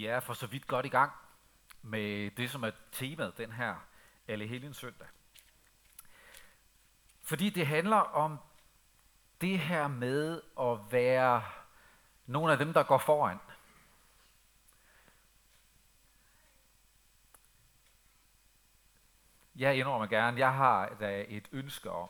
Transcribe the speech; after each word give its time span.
Vi 0.00 0.06
er 0.06 0.20
for 0.20 0.34
så 0.34 0.46
vidt 0.46 0.66
godt 0.66 0.86
i 0.86 0.88
gang 0.88 1.12
med 1.82 2.30
det, 2.30 2.50
som 2.50 2.62
er 2.62 2.70
temaet 2.92 3.38
den 3.38 3.52
her 3.52 3.76
Allehelgens 4.28 4.76
søndag. 4.76 5.08
Fordi 7.22 7.50
det 7.50 7.66
handler 7.66 7.96
om 7.96 8.38
det 9.40 9.58
her 9.58 9.88
med 9.88 10.42
at 10.60 10.92
være 10.92 11.44
nogle 12.26 12.52
af 12.52 12.58
dem, 12.58 12.72
der 12.72 12.82
går 12.82 12.98
foran. 12.98 13.38
Jeg 19.56 19.76
indrømmer 19.76 20.06
gerne, 20.06 20.38
jeg 20.38 20.54
har 20.54 20.88
da 20.88 21.24
et 21.28 21.48
ønske 21.52 21.90
om, 21.90 22.08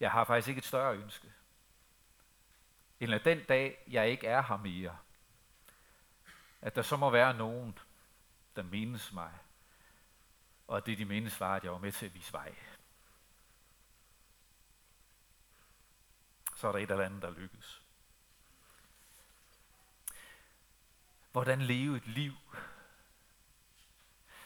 jeg 0.00 0.10
har 0.10 0.24
faktisk 0.24 0.48
ikke 0.48 0.58
et 0.58 0.64
større 0.64 0.96
ønske, 0.96 1.32
end 3.00 3.14
at 3.14 3.24
den 3.24 3.44
dag, 3.44 3.84
jeg 3.86 4.08
ikke 4.08 4.26
er 4.26 4.42
her 4.42 4.56
mere, 4.56 4.96
at 6.66 6.76
der 6.76 6.82
så 6.82 6.96
må 6.96 7.10
være 7.10 7.34
nogen, 7.34 7.78
der 8.56 8.62
mindes 8.62 9.12
mig, 9.12 9.38
og 10.66 10.86
det 10.86 10.98
de 10.98 11.04
mindes 11.04 11.40
var, 11.40 11.56
at 11.56 11.64
jeg 11.64 11.72
var 11.72 11.78
med 11.78 11.92
til 11.92 12.06
at 12.06 12.14
vise 12.14 12.32
vej. 12.32 12.54
Så 16.56 16.68
er 16.68 16.72
der 16.72 16.78
et 16.78 16.90
eller 16.90 17.04
andet, 17.04 17.22
der 17.22 17.30
lykkes. 17.30 17.82
Hvordan 21.32 21.62
leve 21.62 21.96
et 21.96 22.06
liv, 22.06 22.34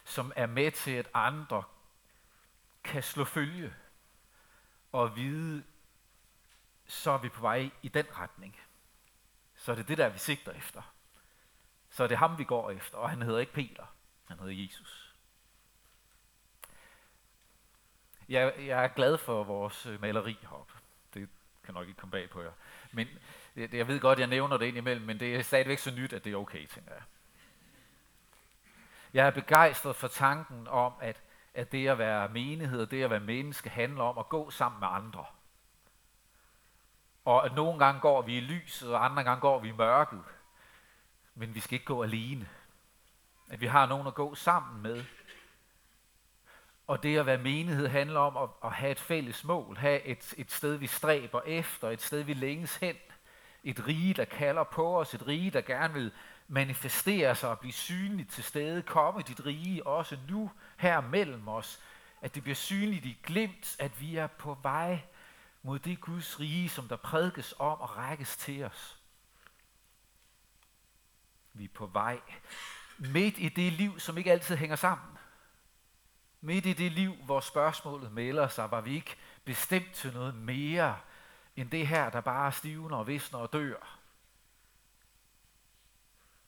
som 0.05 0.33
er 0.37 0.47
med 0.47 0.73
til, 0.73 0.91
at 0.91 1.09
andre 1.15 1.65
kan 2.85 3.03
slå 3.03 3.25
følge 3.25 3.75
og 4.93 5.17
vide, 5.17 5.65
så 6.87 7.11
er 7.11 7.19
vi 7.19 7.29
på 7.29 7.41
vej 7.41 7.71
i 7.83 7.89
den 7.89 8.07
retning. 8.19 8.61
Så 9.57 9.73
er 9.73 9.77
det 9.77 9.89
det 9.89 9.99
der, 9.99 10.09
vi 10.09 10.19
sigter 10.19 10.53
efter. 10.53 10.83
Så 11.91 12.03
er 12.03 12.09
det 12.09 12.17
ham, 12.17 12.39
vi 12.39 12.45
går 12.45 12.71
efter, 12.71 12.99
og 12.99 13.11
han 13.11 13.23
hedder 13.23 13.39
ikke 13.39 13.53
Peter, 13.53 13.95
han 14.29 14.39
hedder 14.39 14.63
Jesus. 14.63 15.15
Jeg, 18.29 18.55
jeg 18.59 18.85
er 18.85 18.89
glad 18.89 19.19
for 19.19 19.45
vores 19.45 19.87
øh, 19.87 20.01
maleri 20.01 20.39
heroppe. 20.41 20.73
Det 21.15 21.29
kan 21.65 21.75
nok 21.75 21.89
ikke 21.89 22.01
komme 22.01 22.11
bag 22.11 22.31
på 22.31 22.43
jer. 22.43 22.51
Men 22.93 23.09
jeg 23.57 23.89
ved 23.89 24.01
godt, 24.01 24.19
jeg 24.19 24.27
nævner 24.27 24.57
det 24.57 24.67
indimellem, 24.67 25.07
men 25.07 25.21
det 25.21 25.37
er 25.37 25.43
stadigvæk 25.43 25.79
så 25.79 25.91
nyt, 25.91 26.13
at 26.13 26.25
det 26.25 26.33
er 26.33 26.37
okay, 26.37 26.67
tænker 26.67 26.93
jeg. 26.93 27.03
Jeg 29.15 29.27
er 29.27 29.31
begejstret 29.31 29.97
for 29.97 30.09
tanken 30.09 30.69
om, 30.69 30.93
at, 31.01 31.23
at 31.55 31.73
det 31.73 31.89
at 31.89 31.99
være 31.99 32.29
menighed, 32.29 32.87
det 32.87 33.03
at 33.03 33.11
være 33.11 33.21
menneske, 33.21 33.71
handler 33.71 34.05
om 34.05 34.19
at 34.19 34.29
gå 34.29 34.51
sammen 34.51 34.81
med 34.81 34.89
andre. 34.91 35.25
Og 37.25 37.45
at 37.45 37.55
nogle 37.55 37.79
gange 37.79 38.01
går 38.01 38.23
vi 38.23 38.37
i 38.37 38.41
lyset, 38.41 38.95
og 38.95 39.05
andre 39.05 39.25
gange 39.25 39.41
går 39.41 39.59
vi 39.59 39.69
i 39.69 39.73
mørket. 39.73 40.25
Men 41.41 41.55
vi 41.55 41.61
skal 41.61 41.75
ikke 41.75 41.85
gå 41.85 42.03
alene. 42.03 42.49
At 43.49 43.61
vi 43.61 43.67
har 43.67 43.87
nogen 43.87 44.07
at 44.07 44.15
gå 44.15 44.35
sammen 44.35 44.83
med. 44.83 45.05
Og 46.87 47.03
det 47.03 47.19
at 47.19 47.27
være 47.27 47.39
menighed 47.39 47.89
handler 47.89 48.21
om 48.21 48.37
at, 48.37 48.49
at 48.69 48.73
have 48.73 48.93
et 48.93 49.01
fælles 49.01 49.45
mål, 49.45 49.77
have 49.77 50.03
et, 50.03 50.35
et 50.37 50.53
sted, 50.53 50.77
vi 50.77 50.87
stræber 50.87 51.41
efter, 51.47 51.91
et 51.91 52.03
sted, 52.03 52.23
vi 52.23 52.35
længes 52.35 52.77
hen. 52.77 52.97
Et 53.65 53.87
rige, 53.87 54.15
der 54.15 54.25
kalder 54.25 54.65
på 54.65 55.01
os, 55.01 55.15
et 55.15 55.27
rige, 55.27 55.51
der 55.51 55.61
gerne 55.61 55.95
vil 55.95 56.13
manifestere 56.49 57.35
sig 57.35 57.51
og 57.51 57.59
blive 57.59 57.73
synligt 57.73 58.31
til 58.31 58.45
stede. 58.45 58.83
Komme 58.83 59.23
dit 59.23 59.47
rige 59.47 59.87
også 59.87 60.19
nu 60.29 60.51
her 60.77 61.01
mellem 61.01 61.49
os. 61.49 61.81
At 62.21 62.35
det 62.35 62.43
bliver 62.43 62.57
synligt 62.57 63.07
i 63.07 63.19
glimt, 63.23 63.77
at 63.79 64.01
vi 64.01 64.17
er 64.17 64.27
på 64.27 64.59
vej 64.63 65.03
mod 65.63 65.79
det 65.79 66.01
Guds 66.01 66.41
rige, 66.41 66.69
som 66.69 66.89
der 66.89 66.97
prædikes 66.97 67.55
om 67.59 67.81
og 67.81 67.97
rækkes 67.97 68.37
til 68.37 68.65
os. 68.65 69.00
Vi 71.53 71.65
er 71.65 71.69
på 71.75 71.87
vej 71.87 72.21
midt 72.99 73.39
i 73.39 73.49
det 73.49 73.73
liv, 73.73 74.01
som 74.01 74.19
ikke 74.19 74.33
altid 74.33 74.57
hænger 74.57 74.77
sammen. 74.77 75.19
Midt 76.41 76.67
i 76.67 76.73
det 76.73 76.93
liv, 76.93 77.15
hvor 77.15 77.41
spørgsmålet 77.41 78.13
melder 78.13 78.49
sig, 78.49 78.71
var 78.71 78.81
vi 78.81 78.95
ikke 78.95 79.17
bestemt 79.45 79.93
til 79.93 80.13
noget 80.13 80.35
mere 80.35 80.99
end 81.57 81.71
det 81.71 81.87
her, 81.87 82.11
der 82.11 82.21
bare 82.21 82.53
stivner 82.53 82.97
og 82.97 83.07
visner 83.07 83.39
og 83.39 83.53
dør. 83.53 83.99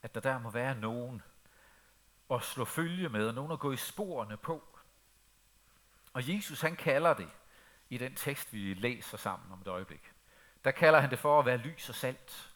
At 0.03 0.15
der 0.15 0.21
der 0.21 0.39
må 0.39 0.51
være 0.51 0.75
nogen 0.75 1.23
at 2.31 2.43
slå 2.43 2.65
følge 2.65 3.09
med, 3.09 3.29
og 3.29 3.35
nogen 3.35 3.53
at 3.53 3.59
gå 3.59 3.73
i 3.73 3.77
sporene 3.77 4.37
på. 4.37 4.65
Og 6.13 6.35
Jesus 6.35 6.61
han 6.61 6.77
kalder 6.77 7.15
det 7.15 7.29
i 7.91 7.99
den 7.99 8.15
tekst, 8.15 8.53
vi 8.53 8.75
læser 8.75 9.17
sammen 9.17 9.53
om 9.53 9.61
et 9.61 9.69
øjeblik. 9.69 10.13
Der 10.65 10.71
kalder 10.71 11.01
han 11.01 11.11
det 11.11 11.19
for 11.19 11.39
at 11.39 11.47
være 11.47 11.57
lys 11.57 11.89
og 11.89 11.95
salt. 11.95 12.52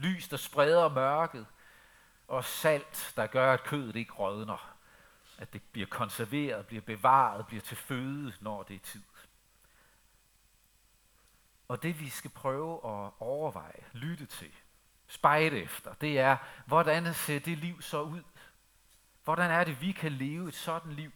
Lys, 0.00 0.28
der 0.28 0.36
spreder 0.36 0.88
mørket, 0.88 1.46
og 2.28 2.44
salt, 2.44 3.12
der 3.16 3.26
gør, 3.26 3.52
at 3.52 3.64
kødet 3.64 3.96
ikke 3.96 4.12
rådner. 4.12 4.76
At 5.38 5.52
det 5.52 5.62
bliver 5.72 5.86
konserveret, 5.86 6.66
bliver 6.66 6.82
bevaret, 6.82 7.46
bliver 7.46 7.60
til 7.60 7.76
føde, 7.76 8.32
når 8.40 8.62
det 8.62 8.76
er 8.76 8.80
tid. 8.80 9.02
Og 11.68 11.82
det 11.82 12.00
vi 12.00 12.08
skal 12.08 12.30
prøve 12.30 12.74
at 12.74 13.12
overveje, 13.18 13.84
lytte 13.92 14.26
til, 14.26 14.52
spejde 15.06 15.58
efter, 15.58 15.94
det 15.94 16.18
er, 16.18 16.36
hvordan 16.66 17.14
ser 17.14 17.38
det 17.38 17.58
liv 17.58 17.82
så 17.82 18.02
ud? 18.02 18.22
Hvordan 19.24 19.50
er 19.50 19.64
det, 19.64 19.80
vi 19.80 19.92
kan 19.92 20.12
leve 20.12 20.48
et 20.48 20.54
sådan 20.54 20.92
liv? 20.92 21.12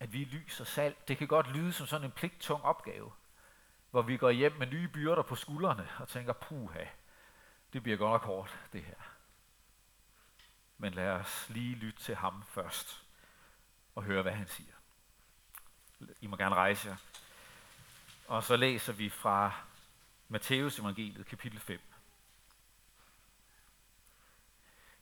At 0.00 0.12
vi 0.12 0.22
er 0.22 0.26
lys 0.26 0.60
og 0.60 0.66
salt. 0.66 1.08
Det 1.08 1.18
kan 1.18 1.28
godt 1.28 1.50
lyde 1.56 1.72
som 1.72 1.86
sådan 1.86 2.04
en 2.04 2.12
pligttung 2.12 2.62
opgave, 2.62 3.12
hvor 3.90 4.02
vi 4.02 4.16
går 4.16 4.30
hjem 4.30 4.52
med 4.58 4.66
nye 4.66 4.88
byrder 4.88 5.22
på 5.22 5.34
skuldrene 5.34 5.88
og 5.98 6.08
tænker, 6.08 6.32
puha, 6.32 6.84
det 7.74 7.82
bliver 7.82 7.98
godt 7.98 8.12
nok 8.12 8.22
hårdt, 8.22 8.58
det 8.72 8.84
her. 8.84 8.94
Men 10.78 10.94
lad 10.94 11.08
os 11.08 11.46
lige 11.48 11.74
lytte 11.74 12.02
til 12.02 12.16
ham 12.16 12.44
først 12.48 13.02
og 13.94 14.02
høre, 14.02 14.22
hvad 14.22 14.32
han 14.32 14.48
siger. 14.48 14.72
I 16.20 16.26
må 16.26 16.36
gerne 16.36 16.54
rejse 16.54 16.88
jer. 16.88 16.96
Og 18.26 18.44
så 18.44 18.56
læser 18.56 18.92
vi 18.92 19.08
fra 19.08 19.52
Matteus 20.28 20.78
evangeliet, 20.78 21.26
kapitel 21.26 21.60
5. 21.60 21.80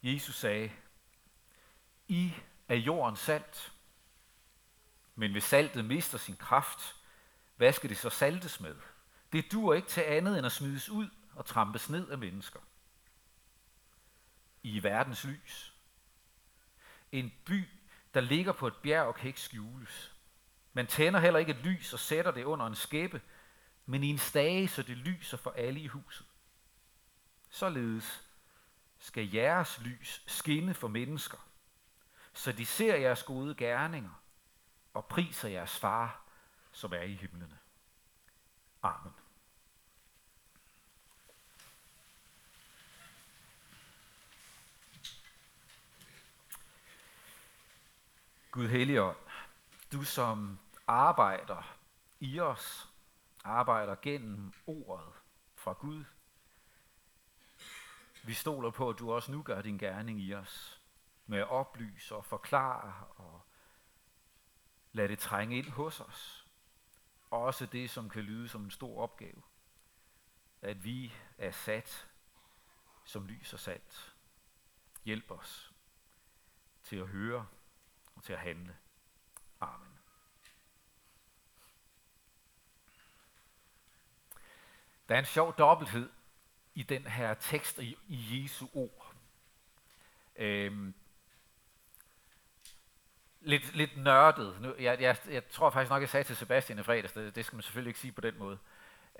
Jesus 0.02 0.36
sagde, 0.36 0.72
I 2.08 2.34
er 2.68 2.76
jordens 2.76 3.20
salt, 3.20 3.72
men 5.14 5.32
hvis 5.32 5.44
saltet 5.44 5.84
mister 5.84 6.18
sin 6.18 6.36
kraft, 6.36 6.96
hvad 7.56 7.72
skal 7.72 7.90
det 7.90 7.98
så 7.98 8.10
saltes 8.10 8.60
med? 8.60 8.76
Det 9.32 9.52
dur 9.52 9.74
ikke 9.74 9.88
til 9.88 10.00
andet 10.00 10.38
end 10.38 10.46
at 10.46 10.52
smides 10.52 10.88
ud 10.88 11.08
og 11.34 11.46
trampes 11.46 11.90
ned 11.90 12.08
af 12.08 12.18
mennesker. 12.18 12.60
I 14.62 14.82
verdens 14.82 15.24
lys. 15.24 15.74
En 17.12 17.32
by, 17.44 17.68
der 18.14 18.20
ligger 18.20 18.52
på 18.52 18.66
et 18.66 18.76
bjerg, 18.76 19.14
kan 19.14 19.26
ikke 19.26 19.40
skjules. 19.40 20.14
Man 20.72 20.86
tænder 20.86 21.20
heller 21.20 21.40
ikke 21.40 21.52
et 21.52 21.64
lys 21.64 21.92
og 21.92 21.98
sætter 21.98 22.30
det 22.30 22.44
under 22.44 22.66
en 22.66 22.74
skæppe, 22.74 23.22
men 23.86 24.04
i 24.04 24.06
en 24.06 24.18
stage, 24.18 24.68
så 24.68 24.82
det 24.82 24.96
lyser 24.96 25.36
for 25.36 25.50
alle 25.50 25.80
i 25.80 25.86
huset. 25.86 26.26
Således 27.50 28.28
skal 28.98 29.30
jeres 29.30 29.80
lys 29.80 30.22
skinne 30.26 30.74
for 30.74 30.88
mennesker, 30.88 31.38
så 32.32 32.52
de 32.52 32.66
ser 32.66 32.96
jeres 32.96 33.22
gode 33.22 33.54
gerninger 33.54 34.22
og 34.94 35.06
priser 35.06 35.48
jeres 35.48 35.78
far, 35.78 36.24
som 36.72 36.92
er 36.92 37.02
i 37.02 37.14
himlene. 37.14 37.58
Amen. 38.82 39.12
Gud 48.52 48.68
Helligånd, 48.68 49.16
du 49.92 50.04
som 50.04 50.58
arbejder 50.86 51.76
i 52.20 52.40
os, 52.40 52.92
arbejder 53.44 53.96
gennem 54.02 54.52
ordet 54.66 55.12
fra 55.54 55.72
Gud. 55.72 56.04
Vi 58.24 58.34
stoler 58.34 58.70
på, 58.70 58.88
at 58.88 58.98
du 58.98 59.12
også 59.12 59.32
nu 59.32 59.42
gør 59.42 59.62
din 59.62 59.78
gerning 59.78 60.20
i 60.20 60.34
os 60.34 60.82
med 61.26 61.38
at 61.38 61.48
oplyse 61.48 62.14
og 62.14 62.24
forklare 62.24 63.06
og 63.06 63.40
lade 64.92 65.08
det 65.08 65.18
trænge 65.18 65.58
ind 65.58 65.68
hos 65.68 66.00
os. 66.00 66.46
Også 67.30 67.66
det, 67.66 67.90
som 67.90 68.10
kan 68.10 68.22
lyde 68.22 68.48
som 68.48 68.64
en 68.64 68.70
stor 68.70 69.02
opgave. 69.02 69.42
At 70.62 70.84
vi 70.84 71.14
er 71.38 71.50
sat 71.50 72.08
som 73.04 73.26
lys 73.26 73.52
og 73.52 73.60
salt. 73.60 74.14
Hjælp 75.04 75.30
os 75.30 75.72
til 76.82 76.96
at 76.96 77.08
høre 77.08 77.46
og 78.22 78.26
til 78.26 78.32
at 78.32 78.38
handle. 78.38 78.76
Amen. 79.60 79.98
Der 85.08 85.14
er 85.14 85.18
en 85.18 85.24
sjov 85.24 85.54
dobbelthed 85.58 86.10
i 86.74 86.82
den 86.82 87.06
her 87.06 87.34
tekst 87.34 87.78
i, 87.78 87.96
i 88.08 88.42
Jesu 88.42 88.66
ord. 88.74 89.14
Øhm, 90.36 90.94
lidt, 93.40 93.76
lidt 93.76 93.96
nørdet. 93.96 94.60
Nu, 94.60 94.74
jeg, 94.78 95.00
jeg, 95.00 95.16
jeg 95.28 95.48
tror 95.48 95.70
faktisk 95.70 95.90
nok, 95.90 96.00
jeg 96.00 96.08
sagde 96.08 96.24
til 96.24 96.36
Sebastian 96.36 96.78
i 96.78 96.82
fredags, 96.82 97.12
det, 97.12 97.34
det 97.34 97.44
skal 97.44 97.56
man 97.56 97.62
selvfølgelig 97.62 97.90
ikke 97.90 98.00
sige 98.00 98.12
på 98.12 98.20
den 98.20 98.38
måde. 98.38 98.58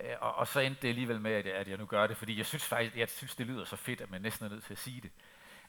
Øh, 0.01 0.17
og, 0.21 0.35
og 0.35 0.49
så 0.49 0.61
endte 0.61 0.83
det 0.83 0.89
alligevel 0.89 1.21
med, 1.21 1.33
at, 1.33 1.47
at 1.47 1.69
jeg 1.69 1.79
nu 1.79 1.87
gør 1.87 2.07
det, 2.07 2.17
fordi 2.17 2.39
jeg 2.39 2.47
synes 2.47 2.65
faktisk, 2.65 2.97
jeg 2.97 3.09
synes, 3.09 3.37
det 3.37 3.47
lyder 3.47 3.65
så 3.65 3.77
fedt, 3.77 4.01
at 4.01 4.11
man 4.11 4.23
næsten 4.23 4.47
er 4.47 4.51
nødt 4.51 4.65
til 4.65 4.75
at 4.75 4.79
sige 4.79 5.01
det. 5.01 5.11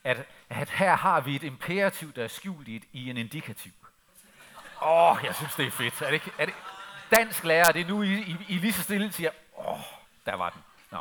At, 0.04 0.26
at 0.50 0.70
her 0.70 0.96
har 0.96 1.22
vi 1.22 1.36
et 1.36 1.44
imperativ, 1.44 2.14
der 2.14 2.24
er 2.24 2.28
skjult 2.28 2.68
i, 2.68 2.76
et, 2.76 2.84
i 2.92 3.10
en 3.10 3.18
indikativ. 3.18 3.72
Åh, 4.82 5.12
oh, 5.12 5.18
jeg 5.24 5.36
synes, 5.36 5.56
det 5.56 5.68
er 5.68 5.72
fedt. 5.72 6.02
Er 6.02 6.06
det, 6.06 6.14
ikke, 6.14 6.32
er 6.38 6.46
det, 6.46 6.56
dansk 7.12 7.44
lærer, 7.44 7.72
det 7.72 7.82
er 7.82 7.88
nu, 7.88 8.04
I, 8.04 8.14
I, 8.14 8.38
I 8.50 8.58
lige 8.58 8.74
så 8.74 8.84
stille 8.84 9.12
siger, 9.12 9.32
åh, 9.58 9.74
oh, 9.74 9.80
der 10.26 10.36
var 10.36 10.50
den. 10.50 10.62
Nå. 10.92 10.98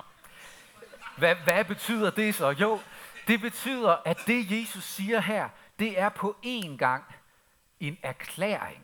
Hvad, 1.17 1.35
hvad 1.35 1.65
betyder 1.65 2.11
det 2.11 2.35
så? 2.35 2.51
Jo, 2.51 2.81
det 3.27 3.41
betyder, 3.41 3.97
at 4.05 4.19
det 4.27 4.51
Jesus 4.51 4.85
siger 4.85 5.21
her, 5.21 5.49
det 5.79 6.01
er 6.01 6.09
på 6.09 6.37
én 6.45 6.77
gang 6.77 7.05
en 7.81 7.99
erklæring, 8.03 8.83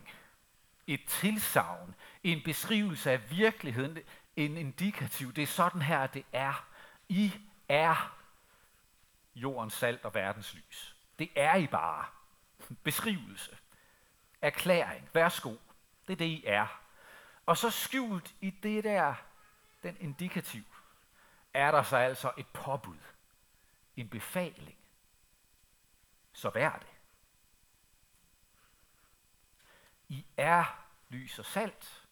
et 0.87 1.01
tilsavn, 1.07 1.95
en 2.23 2.41
beskrivelse 2.45 3.11
af 3.11 3.31
virkeligheden, 3.31 3.97
en 4.35 4.57
indikativ. 4.57 5.33
Det 5.33 5.41
er 5.41 5.47
sådan 5.47 5.81
her, 5.81 6.07
det 6.07 6.23
er. 6.33 6.65
I 7.09 7.33
er 7.69 8.18
jordens 9.41 9.73
salt 9.73 10.05
og 10.05 10.13
verdens 10.13 10.53
lys. 10.53 10.95
Det 11.19 11.29
er 11.35 11.55
I 11.55 11.67
bare. 11.67 12.05
Beskrivelse. 12.83 13.57
Erklæring. 14.41 15.09
Værsgo. 15.13 15.55
Det 16.07 16.13
er 16.13 16.17
det, 16.17 16.25
I 16.25 16.43
er. 16.45 16.81
Og 17.45 17.57
så 17.57 17.69
skjult 17.69 18.35
i 18.41 18.49
det 18.49 18.83
der, 18.83 19.15
den 19.83 19.97
indikativ, 19.99 20.63
er 21.53 21.71
der 21.71 21.83
så 21.83 21.97
altså 21.97 22.31
et 22.37 22.47
påbud. 22.47 22.97
En 23.95 24.09
befaling. 24.09 24.77
Så 26.33 26.49
vær 26.49 26.77
det. 26.77 26.87
I 30.07 30.25
er 30.37 30.85
lys 31.09 31.39
og 31.39 31.45
salt. 31.45 32.05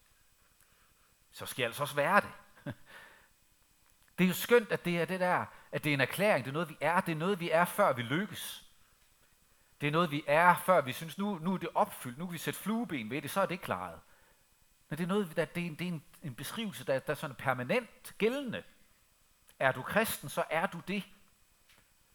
Så 1.32 1.46
skal 1.46 1.64
I 1.64 1.66
altså 1.66 1.84
også 1.84 1.96
være 1.96 2.22
det. 2.22 2.32
Det 4.18 4.24
er 4.24 4.28
jo 4.28 4.34
skønt, 4.34 4.72
at 4.72 4.86
det 4.86 5.02
er 5.02 5.06
det 5.06 5.20
der, 5.20 5.46
at 5.72 5.84
det 5.84 5.90
er 5.90 5.94
en 5.94 6.02
erklæring, 6.02 6.46
det 6.46 6.52
er 6.52 6.54
noget, 6.54 6.70
vi 6.70 6.78
er, 6.82 7.02
det 7.02 7.12
er 7.12 7.16
noget, 7.16 7.40
vi 7.40 7.52
er, 7.52 7.66
før 7.66 7.94
vi 7.94 8.02
lykkes. 8.02 8.66
Det 9.82 9.88
er 9.88 9.92
noget, 9.92 10.12
vi 10.12 10.24
er, 10.28 10.56
før 10.56 10.82
vi 10.82 10.94
synes, 10.94 11.18
nu, 11.18 11.40
nu 11.42 11.54
er 11.54 11.58
det 11.58 11.70
opfyldt, 11.76 12.18
nu 12.18 12.26
kan 12.26 12.34
vi 12.34 12.38
sætte 12.38 12.60
flueben 12.60 13.10
ved 13.10 13.22
det, 13.22 13.32
så 13.32 13.42
er 13.42 13.46
det 13.46 13.62
klaret. 13.62 14.00
Men 14.90 14.98
det 14.98 15.04
er 15.04 15.08
noget, 15.08 15.36
der, 15.36 15.46
det 15.46 15.64
er 15.64 15.68
en, 15.68 15.76
det 15.76 15.88
er 15.88 15.92
en, 15.92 16.04
en 16.24 16.36
beskrivelse, 16.36 16.86
der, 16.86 17.00
der 17.00 17.12
er 17.12 17.16
sådan 17.16 17.36
permanent 17.36 18.16
gældende. 18.18 18.64
Er 19.60 19.72
du 19.72 19.82
kristen, 19.82 20.30
så 20.30 20.44
er 20.50 20.66
du 20.66 20.82
det. 20.88 21.04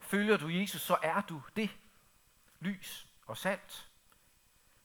Følger 0.01 0.37
du 0.37 0.49
Jesus, 0.49 0.81
så 0.81 0.97
er 1.03 1.21
du 1.21 1.43
det. 1.57 1.71
Lys 2.61 3.07
og 3.27 3.37
salt. 3.37 3.89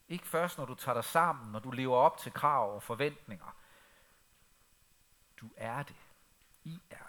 Ikke 0.09 0.27
først, 0.27 0.57
når 0.57 0.65
du 0.65 0.75
tager 0.75 0.93
dig 0.93 1.03
sammen, 1.03 1.51
når 1.51 1.59
du 1.59 1.71
lever 1.71 1.97
op 1.97 2.17
til 2.17 2.33
krav 2.33 2.75
og 2.75 2.83
forventninger. 2.83 3.55
Du 5.41 5.49
er 5.57 5.83
det. 5.83 5.95
I 6.63 6.79
er. 6.89 7.06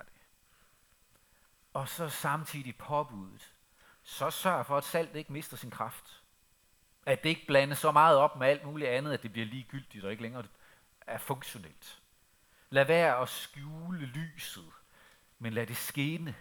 Og 1.73 1.89
så 1.89 2.09
samtidig 2.09 2.77
påbudet, 2.77 3.55
Så 4.03 4.31
sørg 4.31 4.67
for, 4.67 4.77
at 4.77 4.85
salt 4.85 5.17
ikke 5.17 5.33
mister 5.33 5.57
sin 5.57 5.71
kraft. 5.71 6.23
At 7.07 7.23
det 7.23 7.29
ikke 7.29 7.47
blandes 7.47 7.79
så 7.79 7.93
meget 7.93 8.17
op 8.17 8.37
med 8.37 8.47
alt 8.47 8.65
muligt 8.65 8.91
andet, 8.91 9.13
at 9.13 9.23
det 9.23 9.33
bliver 9.33 9.47
ligegyldigt 9.47 10.05
og 10.05 10.11
ikke 10.11 10.23
længere 10.23 10.45
er 11.01 11.19
funktionelt. 11.19 12.03
Lad 12.71 12.85
være 12.85 13.19
at 13.19 13.29
skjule 13.29 14.07
lyset, 14.07 14.73
men 15.39 15.53
lad 15.53 15.67
det 15.67 15.77
skine. 15.77 16.35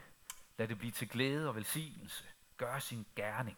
Lad 0.58 0.68
det 0.68 0.78
blive 0.78 0.92
til 0.92 1.10
glæde 1.10 1.48
og 1.48 1.56
velsignelse. 1.56 2.26
Gør 2.58 2.80
sin 2.80 3.06
gerning. 3.16 3.58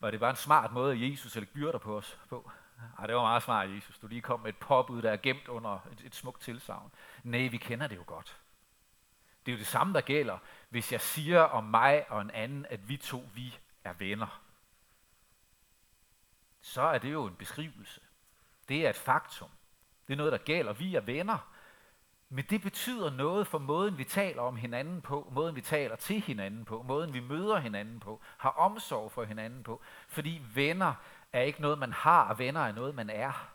Var 0.00 0.10
det 0.10 0.20
bare 0.20 0.30
en 0.30 0.36
smart 0.36 0.72
måde, 0.72 0.92
at 0.92 1.10
Jesus 1.10 1.36
eller 1.36 1.50
byrder 1.54 1.78
på 1.78 1.96
os 1.96 2.18
på? 2.28 2.50
Ej, 2.98 3.06
det 3.06 3.14
var 3.14 3.22
meget 3.22 3.42
smart, 3.42 3.70
Jesus. 3.70 3.98
Du 3.98 4.06
lige 4.06 4.20
kom 4.20 4.40
med 4.40 4.48
et 4.48 4.56
påbud, 4.56 5.02
der 5.02 5.10
er 5.10 5.16
gemt 5.16 5.48
under 5.48 5.78
et, 5.92 6.02
et 6.04 6.14
smukt 6.14 6.40
tilsavn. 6.40 6.92
Nej, 7.22 7.48
vi 7.48 7.56
kender 7.56 7.86
det 7.86 7.96
jo 7.96 8.02
godt. 8.06 8.40
Det 9.46 9.52
er 9.52 9.56
jo 9.56 9.58
det 9.58 9.66
samme, 9.66 9.92
der 9.92 10.00
gælder, 10.00 10.38
hvis 10.68 10.92
jeg 10.92 11.00
siger 11.00 11.40
om 11.40 11.64
mig 11.64 12.10
og 12.10 12.20
en 12.20 12.30
anden, 12.30 12.66
at 12.70 12.88
vi 12.88 12.96
to, 12.96 13.28
vi 13.34 13.58
er 13.84 13.92
venner. 13.92 14.42
Så 16.60 16.82
er 16.82 16.98
det 16.98 17.12
jo 17.12 17.26
en 17.26 17.34
beskrivelse. 17.34 18.00
Det 18.68 18.86
er 18.86 18.90
et 18.90 18.96
faktum. 18.96 19.50
Det 20.06 20.12
er 20.12 20.16
noget, 20.16 20.32
der 20.32 20.38
gælder. 20.38 20.72
Vi 20.72 20.94
er 20.94 21.00
venner. 21.00 21.38
Men 22.28 22.44
det 22.50 22.62
betyder 22.62 23.10
noget 23.10 23.46
for 23.46 23.58
måden, 23.58 23.98
vi 23.98 24.04
taler 24.04 24.42
om 24.42 24.56
hinanden 24.56 25.00
på, 25.00 25.32
måden, 25.32 25.56
vi 25.56 25.60
taler 25.60 25.96
til 25.96 26.20
hinanden 26.20 26.64
på, 26.64 26.82
måden, 26.82 27.14
vi 27.14 27.20
møder 27.20 27.58
hinanden 27.58 28.00
på, 28.00 28.20
har 28.38 28.50
omsorg 28.50 29.12
for 29.12 29.24
hinanden 29.24 29.62
på. 29.62 29.82
Fordi 30.08 30.42
venner 30.54 30.94
er 31.32 31.40
ikke 31.40 31.60
noget, 31.60 31.78
man 31.78 31.92
har, 31.92 32.28
og 32.28 32.38
venner 32.38 32.60
er 32.60 32.72
noget, 32.72 32.94
man 32.94 33.10
er. 33.10 33.50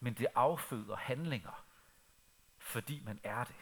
Men 0.00 0.14
det 0.14 0.26
afføder 0.34 0.96
handlinger, 0.96 1.64
fordi 2.58 3.02
man 3.06 3.20
er 3.22 3.44
det. 3.44 3.56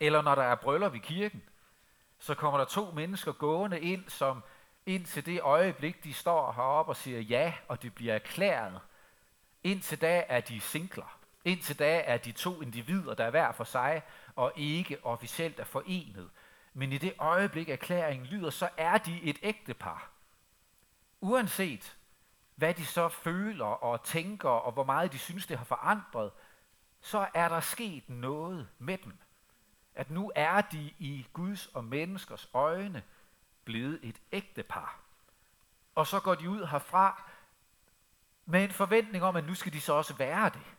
Eller 0.00 0.22
når 0.22 0.34
der 0.34 0.42
er 0.42 0.54
bryllup 0.54 0.94
i 0.94 0.98
kirken, 0.98 1.42
så 2.18 2.34
kommer 2.34 2.58
der 2.58 2.64
to 2.64 2.90
mennesker 2.90 3.32
gående 3.32 3.80
ind, 3.80 4.08
som 4.08 4.42
indtil 4.86 5.26
det 5.26 5.40
øjeblik, 5.40 6.04
de 6.04 6.14
står 6.14 6.52
heroppe 6.52 6.92
og 6.92 6.96
siger 6.96 7.20
ja, 7.20 7.54
og 7.68 7.82
det 7.82 7.94
bliver 7.94 8.14
erklæret. 8.14 8.80
Indtil 9.64 10.00
da 10.00 10.24
er 10.28 10.40
de 10.40 10.60
singler. 10.60 11.18
Indtil 11.44 11.78
da 11.78 12.02
er 12.06 12.16
de 12.16 12.32
to 12.32 12.62
individer, 12.62 13.14
der 13.14 13.24
er 13.24 13.30
hver 13.30 13.52
for 13.52 13.64
sig, 13.64 14.02
og 14.36 14.52
ikke 14.56 15.04
officielt 15.04 15.60
er 15.60 15.64
forenet. 15.64 16.30
Men 16.74 16.92
i 16.92 16.98
det 16.98 17.14
øjeblik, 17.18 17.68
erklæringen 17.68 18.26
lyder, 18.26 18.50
så 18.50 18.68
er 18.76 18.98
de 18.98 19.22
et 19.22 19.38
ægtepar. 19.42 20.10
Uanset 21.20 21.98
hvad 22.58 22.74
de 22.74 22.86
så 22.86 23.08
føler 23.08 23.64
og 23.64 24.02
tænker, 24.02 24.48
og 24.48 24.72
hvor 24.72 24.84
meget 24.84 25.12
de 25.12 25.18
synes, 25.18 25.46
det 25.46 25.58
har 25.58 25.64
forandret, 25.64 26.32
så 27.00 27.28
er 27.34 27.48
der 27.48 27.60
sket 27.60 28.08
noget 28.08 28.68
med 28.78 28.98
dem. 28.98 29.18
At 29.94 30.10
nu 30.10 30.32
er 30.34 30.60
de 30.60 30.94
i 30.98 31.26
Guds 31.32 31.66
og 31.66 31.84
menneskers 31.84 32.50
øjne 32.52 33.02
blevet 33.64 34.00
et 34.02 34.20
ægtepar. 34.32 35.00
Og 35.94 36.06
så 36.06 36.20
går 36.20 36.34
de 36.34 36.50
ud 36.50 36.66
herfra 36.66 37.30
med 38.44 38.64
en 38.64 38.70
forventning 38.70 39.24
om, 39.24 39.36
at 39.36 39.44
nu 39.44 39.54
skal 39.54 39.72
de 39.72 39.80
så 39.80 39.92
også 39.92 40.14
være 40.14 40.50
det. 40.50 40.76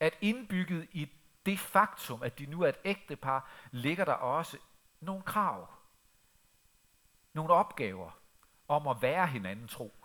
At 0.00 0.18
indbygget 0.20 0.88
i 0.92 1.12
det 1.46 1.58
faktum, 1.58 2.22
at 2.22 2.38
de 2.38 2.46
nu 2.46 2.62
er 2.62 2.68
et 2.68 2.80
ægtepar, 2.84 3.48
ligger 3.70 4.04
der 4.04 4.12
også 4.12 4.58
nogle 5.00 5.22
krav. 5.22 5.68
Nogle 7.32 7.52
opgaver 7.52 8.19
om 8.70 8.88
at 8.88 9.02
være 9.02 9.26
hinanden 9.26 9.68
tro. 9.68 10.04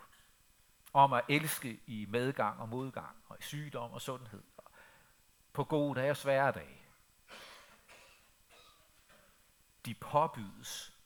Om 0.93 1.13
at 1.13 1.25
elske 1.29 1.79
i 1.85 2.05
medgang 2.09 2.59
og 2.59 2.69
modgang, 2.69 3.17
og 3.25 3.37
i 3.39 3.43
sygdom 3.43 3.91
og 3.91 4.01
sundhed. 4.01 4.43
På 5.53 5.63
gode 5.63 5.99
dage 5.99 6.11
og 6.11 6.17
svære 6.17 6.51
dage. 6.51 6.81
De 9.85 9.93
påbydes 9.93 10.97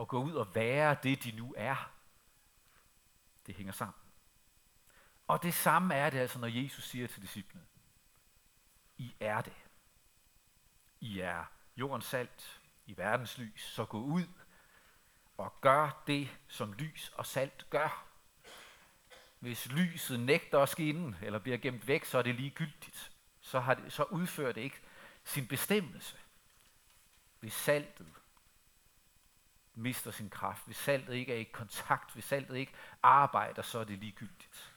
at 0.00 0.08
gå 0.08 0.22
ud 0.22 0.32
og 0.32 0.54
være 0.54 0.96
det, 1.02 1.24
de 1.24 1.32
nu 1.32 1.54
er. 1.56 1.92
Det 3.46 3.54
hænger 3.54 3.72
sammen. 3.72 4.02
Og 5.26 5.42
det 5.42 5.54
samme 5.54 5.94
er 5.94 6.10
det 6.10 6.18
altså, 6.18 6.38
når 6.38 6.48
Jesus 6.48 6.84
siger 6.84 7.06
til 7.06 7.22
disciplene, 7.22 7.66
I 8.96 9.14
er 9.20 9.40
det. 9.40 9.56
I 11.00 11.20
er 11.20 11.44
jordens 11.76 12.04
salt, 12.04 12.60
i 12.86 12.96
verdens 12.96 13.38
lys, 13.38 13.62
så 13.62 13.84
gå 13.84 13.98
ud 13.98 14.26
og 15.42 15.60
gør 15.60 16.02
det, 16.06 16.28
som 16.48 16.72
lys 16.72 17.12
og 17.14 17.26
salt 17.26 17.70
gør. 17.70 18.06
Hvis 19.38 19.72
lyset 19.72 20.20
nægter 20.20 20.58
at 20.58 20.68
skinne, 20.68 21.18
eller 21.22 21.38
bliver 21.38 21.58
gemt 21.58 21.86
væk, 21.86 22.04
så 22.04 22.18
er 22.18 22.22
det 22.22 22.34
ligegyldigt. 22.34 23.12
Så, 23.40 23.60
har 23.60 23.74
det, 23.74 23.92
så 23.92 24.02
udfører 24.02 24.52
det 24.52 24.60
ikke 24.60 24.80
sin 25.24 25.48
bestemmelse. 25.48 26.16
Hvis 27.40 27.52
saltet 27.52 28.06
mister 29.74 30.10
sin 30.10 30.30
kraft, 30.30 30.66
hvis 30.66 30.76
saltet 30.76 31.14
ikke 31.14 31.34
er 31.34 31.38
i 31.38 31.42
kontakt, 31.52 32.12
hvis 32.12 32.24
saltet 32.24 32.56
ikke 32.56 32.72
arbejder, 33.02 33.62
så 33.62 33.78
er 33.78 33.84
det 33.84 33.98
ligegyldigt. 33.98 34.72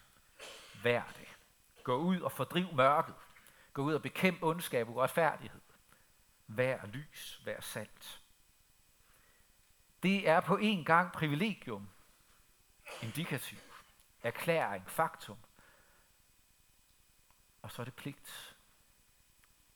Vær 0.83 1.13
det. 1.17 1.27
Gå 1.83 1.95
ud 1.95 2.19
og 2.19 2.31
fordriv 2.31 2.73
mørket. 2.73 3.15
Gå 3.73 3.81
ud 3.81 3.93
og 3.93 4.01
bekæmp 4.01 4.43
ondskab 4.43 4.89
og 4.89 4.97
retfærdighed. 4.97 5.61
Vær 6.47 6.85
lys, 6.85 7.41
vær 7.45 7.61
salt. 7.61 8.21
Det 10.05 10.27
er 10.27 10.39
på 10.39 10.57
en 10.57 10.85
gang 10.85 11.11
privilegium, 11.11 11.89
indikativ, 13.01 13.59
erklæring, 14.23 14.89
faktum. 14.89 15.37
Og 17.61 17.71
så 17.71 17.81
er 17.81 17.83
det 17.83 17.93
pligt. 17.93 18.55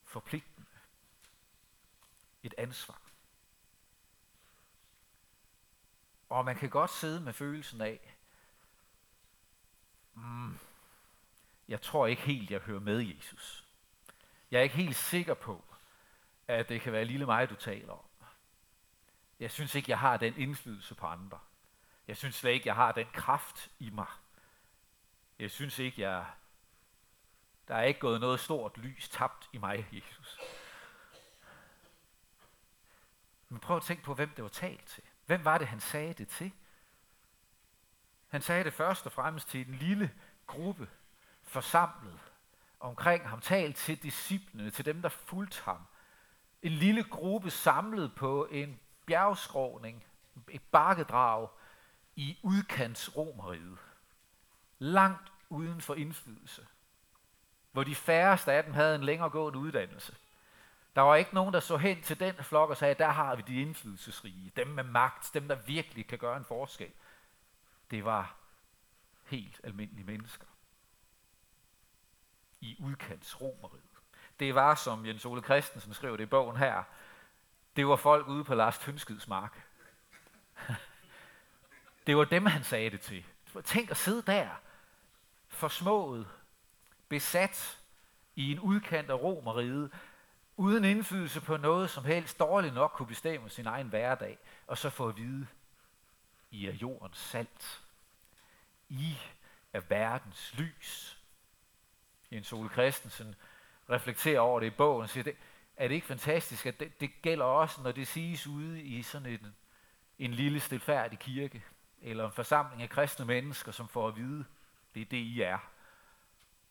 Forpligtende. 0.04 0.68
Et 2.44 2.54
ansvar. 2.58 3.02
Og 6.30 6.46
man 6.46 6.56
kan 6.56 6.70
godt 6.70 6.92
sidde 6.92 7.22
med 7.22 7.34
følelsen 7.34 7.82
af, 7.82 8.18
mm, 10.14 10.60
jeg 11.68 11.82
tror 11.82 12.08
ikke 12.08 12.22
helt, 12.22 12.52
jeg 12.52 12.60
hører 12.60 12.80
med 12.80 13.00
Jesus. 13.00 13.68
Jeg 14.52 14.60
er 14.60 14.64
ikke 14.64 14.76
helt 14.76 14.96
sikker 14.96 15.34
på, 15.34 15.64
at 16.48 16.70
det 16.70 16.82
kan 16.82 16.94
være 16.94 17.06
lille 17.06 17.26
mig, 17.26 17.50
du 17.50 17.56
taler 17.56 17.94
om. 17.94 18.09
Jeg 19.40 19.52
synes 19.52 19.76
ikke, 19.76 19.92
jeg 19.92 20.00
har 20.00 20.18
den 20.18 20.38
indflydelse 20.38 20.96
på 20.96 21.06
andre. 21.06 21.40
Jeg 22.08 22.18
synes 22.18 22.36
slet 22.36 22.52
ikke, 22.52 22.68
jeg 22.68 22.76
har 22.76 22.92
den 22.92 23.08
kraft 23.14 23.72
i 23.80 23.90
mig. 23.90 24.08
Jeg 25.40 25.52
synes 25.52 25.80
ikke, 25.80 26.02
jeg... 26.02 26.26
Der 27.68 27.76
er 27.76 27.84
ikke 27.84 28.00
gået 28.00 28.20
noget 28.20 28.40
stort 28.40 28.78
lys 28.78 29.10
tabt 29.10 29.50
i 29.54 29.58
mig, 29.58 29.88
Jesus. 29.92 30.40
Men 33.50 33.60
prøv 33.60 33.78
at 33.78 33.84
tænke 33.84 34.04
på, 34.04 34.14
hvem 34.14 34.30
det 34.30 34.44
var 34.44 34.50
talt 34.50 34.86
til. 34.86 35.04
Hvem 35.26 35.46
var 35.46 35.58
det, 35.58 35.68
han 35.68 35.80
sagde 35.80 36.14
det 36.14 36.28
til? 36.28 36.52
Han 38.28 38.42
sagde 38.42 38.64
det 38.64 38.74
først 38.74 39.06
og 39.06 39.12
fremmest 39.12 39.48
til 39.48 39.68
en 39.68 39.76
lille 39.76 40.12
gruppe 40.48 40.90
forsamlet 41.44 42.20
omkring 42.80 43.30
ham, 43.30 43.42
talt 43.42 43.76
til 43.76 44.04
disciplene, 44.04 44.72
til 44.72 44.86
dem, 44.86 45.02
der 45.02 45.10
fulgte 45.10 45.62
ham. 45.64 45.82
En 46.62 46.72
lille 46.72 47.04
gruppe 47.04 47.52
samlet 47.52 48.16
på 48.16 48.46
en 48.46 48.80
bjergskråning, 49.10 50.04
et 50.50 50.62
bakkedrag 50.72 51.50
i 52.16 52.38
udkants 52.44 53.18
Romeriet. 53.18 53.78
Langt 54.80 55.32
uden 55.50 55.82
for 55.82 55.96
indflydelse. 55.96 56.68
Hvor 57.72 57.84
de 57.84 57.96
færreste 57.96 58.52
af 58.52 58.64
dem 58.64 58.74
havde 58.74 58.96
en 58.96 59.04
længere 59.04 59.30
gående 59.30 59.60
uddannelse. 59.60 60.16
Der 60.96 61.02
var 61.02 61.16
ikke 61.16 61.36
nogen, 61.36 61.54
der 61.54 61.60
så 61.60 61.78
hen 61.78 62.02
til 62.02 62.20
den 62.20 62.36
flok 62.36 62.70
og 62.70 62.78
sagde, 62.78 62.96
der 62.96 63.10
har 63.10 63.36
vi 63.36 63.44
de 63.48 63.62
indflydelsesrige, 63.62 64.52
dem 64.56 64.68
med 64.68 64.84
magt, 64.84 65.34
dem 65.34 65.48
der 65.48 65.56
virkelig 65.56 66.08
kan 66.08 66.18
gøre 66.18 66.38
en 66.38 66.46
forskel. 66.46 66.92
Det 67.92 68.06
var 68.06 68.36
helt 69.26 69.62
almindelige 69.64 70.06
mennesker 70.06 70.46
i 72.62 72.76
udkantsromeriet. 72.80 73.84
Det 74.40 74.56
var, 74.56 74.76
som 74.76 75.06
Jens 75.06 75.26
Ole 75.26 75.42
Christensen 75.42 75.94
skrev 75.94 76.18
det 76.18 76.24
i 76.24 76.26
bogen 76.26 76.58
her, 76.58 76.84
det 77.80 77.88
var 77.88 77.96
folk 77.96 78.28
ude 78.28 78.44
på 78.44 78.56
Lars 78.56 78.78
Tønskids 78.78 79.28
mark. 79.28 79.68
det 82.08 82.18
var 82.18 82.24
dem, 82.24 82.46
han 82.46 82.64
sagde 82.64 82.90
det 82.90 83.02
til. 83.02 83.26
Tænk 83.64 83.92
at 83.92 83.98
sidde 83.98 84.22
der, 84.22 84.50
forsmået, 85.48 86.28
besat 87.10 87.82
i 88.36 88.52
en 88.52 88.60
udkant 88.60 89.10
af 89.10 89.14
romeriet, 89.14 89.92
uden 90.58 90.86
indflydelse 90.86 91.42
på 91.42 91.58
noget 91.58 91.90
som 91.90 92.06
helst, 92.06 92.40
dårligt 92.40 92.74
nok 92.74 92.92
kunne 92.92 93.08
bestemme 93.08 93.50
sin 93.50 93.66
egen 93.66 93.88
hverdag, 93.88 94.40
og 94.68 94.78
så 94.78 94.90
få 94.90 95.08
at 95.08 95.18
vide, 95.18 95.48
I 96.52 96.68
er 96.68 96.74
jordens 96.74 97.18
salt. 97.18 97.82
I 98.90 99.18
er 99.74 99.82
verdens 99.90 100.54
lys. 100.58 101.20
Jens 102.32 102.54
Ole 102.54 102.70
Christensen 102.70 103.36
reflekterer 103.90 104.40
over 104.40 104.60
det 104.60 104.68
i 104.68 104.70
bogen 104.70 105.04
og 105.04 105.10
siger, 105.10 105.24
det, 105.24 105.36
er 105.80 105.88
det 105.88 105.96
ikke 105.96 106.08
fantastisk, 106.08 106.66
at 106.66 106.80
det, 106.80 107.02
det 107.02 107.22
gælder 107.22 107.46
også, 107.46 107.82
når 107.82 107.92
det 107.92 108.08
siges 108.08 108.48
ude 108.48 108.82
i 108.82 109.02
sådan 109.02 109.28
en, 109.28 109.56
en 110.20 110.34
lille 110.34 110.60
stilfærdig 110.60 111.20
kirke, 111.20 111.64
eller 112.02 112.26
en 112.26 112.32
forsamling 112.32 112.82
af 112.82 112.90
kristne 112.90 113.26
mennesker, 113.26 113.72
som 113.72 113.88
får 113.88 114.08
at 114.08 114.16
vide, 114.16 114.46
det 114.96 115.02
er 115.02 115.06
det, 115.06 115.18
I 115.18 115.42
er. 115.42 115.58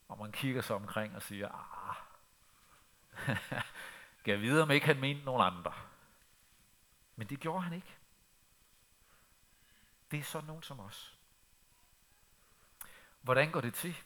Og 0.08 0.18
man 0.18 0.32
kigger 0.32 0.62
sig 0.62 0.76
omkring 0.76 1.16
og 1.16 1.22
siger, 1.22 1.48
ah, 1.48 1.96
kan 4.24 4.34
jeg 4.34 4.40
vide, 4.40 4.62
om 4.62 4.70
ikke 4.70 4.86
han 4.86 5.00
mente 5.00 5.24
nogen 5.24 5.42
andre. 5.42 5.72
Men 7.16 7.28
det 7.28 7.40
gjorde 7.40 7.62
han 7.62 7.72
ikke. 7.72 7.96
Det 10.10 10.18
er 10.18 10.24
sådan 10.24 10.46
nogen 10.46 10.62
som 10.62 10.80
os. 10.80 11.18
Hvordan 13.20 13.50
går 13.50 13.60
det 13.60 13.74
til? 13.74 13.96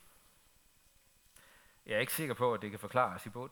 Jeg 1.86 1.94
er 1.94 2.00
ikke 2.00 2.12
sikker 2.12 2.34
på, 2.34 2.54
at 2.54 2.62
det 2.62 2.70
kan 2.70 2.80
forklares 2.80 3.26
i 3.26 3.30
bund. 3.30 3.50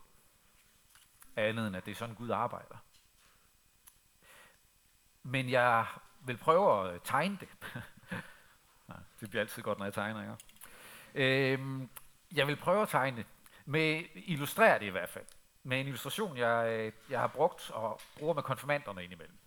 Andet 1.35 1.67
end, 1.67 1.75
at 1.75 1.85
det 1.85 1.91
er 1.91 1.95
sådan, 1.95 2.15
Gud 2.15 2.29
arbejder. 2.29 2.77
Men 5.23 5.49
jeg 5.49 5.85
vil 6.25 6.37
prøve 6.37 6.87
at 6.87 6.93
øh, 6.93 6.99
tegne 7.03 7.37
det. 7.39 7.49
det 9.19 9.29
bliver 9.29 9.41
altid 9.41 9.63
godt, 9.63 9.77
når 9.77 9.85
jeg 9.85 9.93
tegner, 9.93 10.21
ikke? 10.21 11.53
Øhm, 11.53 11.89
jeg 12.31 12.47
vil 12.47 12.55
prøve 12.55 12.81
at 12.81 12.89
tegne 12.89 13.17
det. 13.17 13.25
Med 13.65 14.03
illustrere 14.15 14.79
det 14.79 14.85
i 14.85 14.89
hvert 14.89 15.09
fald. 15.09 15.25
Med 15.63 15.79
en 15.79 15.87
illustration, 15.87 16.37
jeg, 16.37 16.67
øh, 16.67 16.93
jeg 17.09 17.19
har 17.19 17.27
brugt 17.27 17.71
og 17.71 18.01
bruger 18.17 18.33
med 18.33 18.43
konfirmanderne 18.43 19.03
indimellem. 19.03 19.37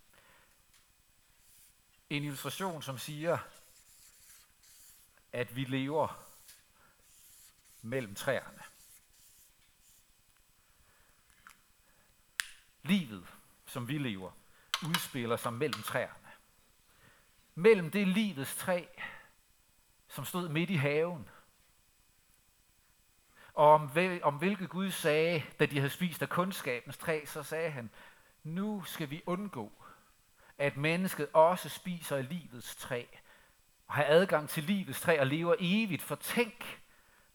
En 2.09 2.23
illustration, 2.23 2.81
som 2.81 2.97
siger, 2.97 3.37
at 5.31 5.55
vi 5.55 5.63
lever 5.63 6.25
mellem 7.81 8.15
træerne. 8.15 8.61
Livet, 12.85 13.27
som 13.65 13.87
vi 13.87 13.97
lever, 13.97 14.31
udspiller 14.89 15.35
sig 15.35 15.53
mellem 15.53 15.81
træerne. 15.83 16.29
Mellem 17.55 17.91
det 17.91 18.07
livets 18.07 18.55
træ, 18.55 18.85
som 20.07 20.25
stod 20.25 20.49
midt 20.49 20.69
i 20.69 20.75
haven, 20.75 21.29
og 23.53 23.73
om, 23.73 23.91
om 24.23 24.35
hvilket 24.35 24.69
Gud 24.69 24.91
sagde, 24.91 25.43
da 25.59 25.65
de 25.65 25.79
havde 25.79 25.89
spist 25.89 26.21
af 26.21 26.29
kundskabens 26.29 26.97
træ, 26.97 27.25
så 27.25 27.43
sagde 27.43 27.71
han, 27.71 27.89
nu 28.43 28.83
skal 28.83 29.09
vi 29.09 29.23
undgå, 29.25 29.71
at 30.57 30.77
mennesket 30.77 31.27
også 31.33 31.69
spiser 31.69 32.17
af 32.17 32.29
livets 32.29 32.75
træ, 32.75 33.05
og 33.87 33.93
har 33.93 34.05
adgang 34.07 34.49
til 34.49 34.63
livets 34.63 35.01
træ 35.01 35.19
og 35.19 35.27
lever 35.27 35.55
evigt. 35.59 36.01
For 36.01 36.15
tænk, 36.15 36.81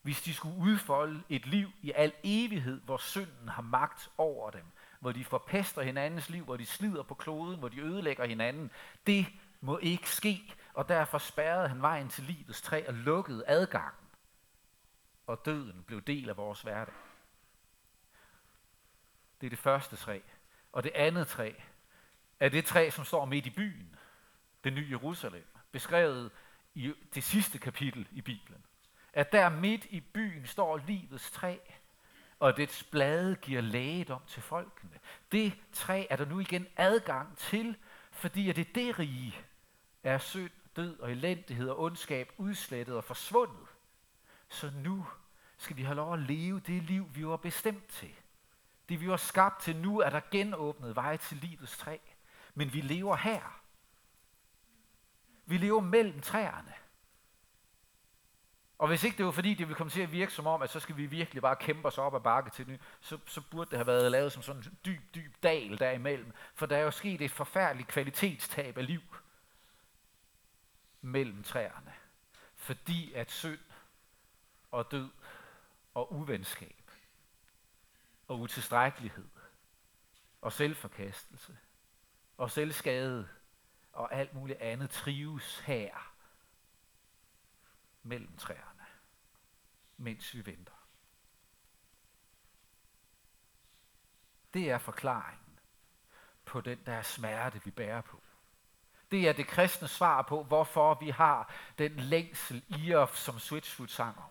hvis 0.02 0.22
de 0.22 0.34
skulle 0.34 0.56
udfolde 0.56 1.22
et 1.28 1.46
liv 1.46 1.70
i 1.82 1.92
al 1.92 2.12
evighed, 2.22 2.80
hvor 2.80 2.96
synden 2.96 3.48
har 3.48 3.62
magt 3.62 4.10
over 4.18 4.50
dem, 4.50 4.64
hvor 5.00 5.12
de 5.12 5.24
forpester 5.24 5.82
hinandens 5.82 6.30
liv, 6.30 6.44
hvor 6.44 6.56
de 6.56 6.66
slider 6.66 7.02
på 7.02 7.14
kloden, 7.14 7.58
hvor 7.58 7.68
de 7.68 7.80
ødelægger 7.80 8.24
hinanden. 8.24 8.70
Det 9.06 9.26
må 9.60 9.78
ikke 9.78 10.10
ske, 10.10 10.54
og 10.74 10.88
derfor 10.88 11.18
spærrede 11.18 11.68
han 11.68 11.82
vejen 11.82 12.08
til 12.08 12.24
livets 12.24 12.62
træ 12.62 12.84
og 12.88 12.94
lukkede 12.94 13.44
adgangen. 13.46 14.06
Og 15.26 15.44
døden 15.44 15.82
blev 15.86 16.02
del 16.02 16.28
af 16.28 16.36
vores 16.36 16.62
hverdag. 16.62 16.94
Det 19.40 19.46
er 19.46 19.50
det 19.50 19.58
første 19.58 19.96
træ. 19.96 20.20
Og 20.72 20.84
det 20.84 20.92
andet 20.94 21.26
træ 21.26 21.52
er 22.40 22.48
det 22.48 22.64
træ, 22.64 22.90
som 22.90 23.04
står 23.04 23.24
midt 23.24 23.46
i 23.46 23.50
byen. 23.50 23.96
Det 24.64 24.72
nye 24.72 24.88
Jerusalem. 24.90 25.46
Beskrevet 25.72 26.30
i 26.74 26.94
det 27.14 27.24
sidste 27.24 27.58
kapitel 27.58 28.08
i 28.12 28.20
Bibelen. 28.20 28.64
At 29.12 29.32
der 29.32 29.48
midt 29.48 29.84
i 29.84 30.00
byen 30.00 30.46
står 30.46 30.76
livets 30.76 31.30
træ, 31.30 31.58
og 32.40 32.56
dets 32.56 32.84
blade 32.84 33.36
giver 33.36 33.60
lægedom 33.60 34.22
til 34.26 34.42
folkene. 34.42 34.98
Det 35.32 35.52
træ 35.72 36.06
er 36.10 36.16
der 36.16 36.24
nu 36.24 36.40
igen 36.40 36.66
adgang 36.76 37.38
til, 37.38 37.76
fordi 38.10 38.50
at 38.50 38.56
det 38.56 38.74
det 38.74 38.98
rige 38.98 39.36
er 40.02 40.18
synd, 40.18 40.50
død 40.76 40.98
og 40.98 41.10
elendighed 41.10 41.68
og 41.68 41.80
ondskab 41.80 42.32
udslettet 42.36 42.96
og 42.96 43.04
forsvundet. 43.04 43.66
Så 44.48 44.72
nu 44.74 45.06
skal 45.56 45.76
vi 45.76 45.82
have 45.82 45.96
lov 45.96 46.12
at 46.12 46.18
leve 46.18 46.60
det 46.60 46.82
liv, 46.82 47.10
vi 47.14 47.26
var 47.26 47.36
bestemt 47.36 47.88
til. 47.88 48.14
Det 48.88 49.00
vi 49.00 49.08
var 49.08 49.16
skabt 49.16 49.62
til, 49.62 49.76
nu 49.76 49.98
er 49.98 50.10
der 50.10 50.20
genåbnet 50.30 50.96
vej 50.96 51.16
til 51.16 51.36
livets 51.36 51.78
træ. 51.78 51.98
Men 52.54 52.72
vi 52.72 52.80
lever 52.80 53.16
her. 53.16 53.62
Vi 55.46 55.58
lever 55.58 55.80
mellem 55.80 56.20
træerne. 56.20 56.74
Og 58.80 58.88
hvis 58.88 59.04
ikke 59.04 59.16
det 59.16 59.26
var 59.26 59.30
fordi, 59.30 59.50
det 59.50 59.58
ville 59.68 59.74
komme 59.74 59.90
til 59.90 60.00
at 60.00 60.12
virke 60.12 60.32
som 60.32 60.46
om, 60.46 60.62
at 60.62 60.70
så 60.70 60.80
skal 60.80 60.96
vi 60.96 61.06
virkelig 61.06 61.42
bare 61.42 61.56
kæmpe 61.56 61.88
os 61.88 61.98
op 61.98 62.14
ad 62.14 62.20
bakke 62.20 62.50
til 62.50 62.66
det, 62.66 62.80
så, 63.00 63.18
så 63.26 63.40
burde 63.50 63.70
det 63.70 63.78
have 63.78 63.86
været 63.86 64.10
lavet 64.10 64.32
som 64.32 64.42
sådan 64.42 64.62
en 64.62 64.78
dyb, 64.84 65.14
dyb 65.14 65.42
dal 65.42 65.78
derimellem. 65.78 66.32
For 66.54 66.66
der 66.66 66.76
er 66.76 66.80
jo 66.80 66.90
sket 66.90 67.20
et 67.20 67.30
forfærdeligt 67.30 67.88
kvalitetstab 67.88 68.78
af 68.78 68.86
liv 68.86 69.00
mellem 71.00 71.42
træerne. 71.42 71.92
Fordi 72.56 73.12
at 73.12 73.30
synd 73.30 73.60
og 74.70 74.90
død 74.90 75.10
og 75.94 76.12
uvenskab 76.12 76.90
og 78.28 78.38
utilstrækkelighed 78.38 79.28
og 80.40 80.52
selvforkastelse 80.52 81.58
og 82.36 82.50
selvskade 82.50 83.28
og 83.92 84.14
alt 84.14 84.34
muligt 84.34 84.60
andet 84.60 84.90
trives 84.90 85.58
her 85.58 86.12
mellem 88.02 88.36
træer 88.36 88.69
mens 90.00 90.34
vi 90.34 90.46
venter. 90.46 90.72
Det 94.54 94.70
er 94.70 94.78
forklaringen 94.78 95.58
på 96.44 96.60
den 96.60 96.78
der 96.86 97.02
smerte, 97.02 97.60
vi 97.64 97.70
bærer 97.70 98.00
på. 98.00 98.22
Det 99.10 99.28
er 99.28 99.32
det 99.32 99.46
kristne 99.46 99.88
svar 99.88 100.22
på, 100.22 100.42
hvorfor 100.42 100.94
vi 100.94 101.10
har 101.10 101.54
den 101.78 101.96
længsel 101.96 102.64
i 102.68 102.94
os, 102.94 103.18
som 103.18 103.38
Switchfoot 103.38 103.90
sang 103.90 104.18
om. 104.18 104.30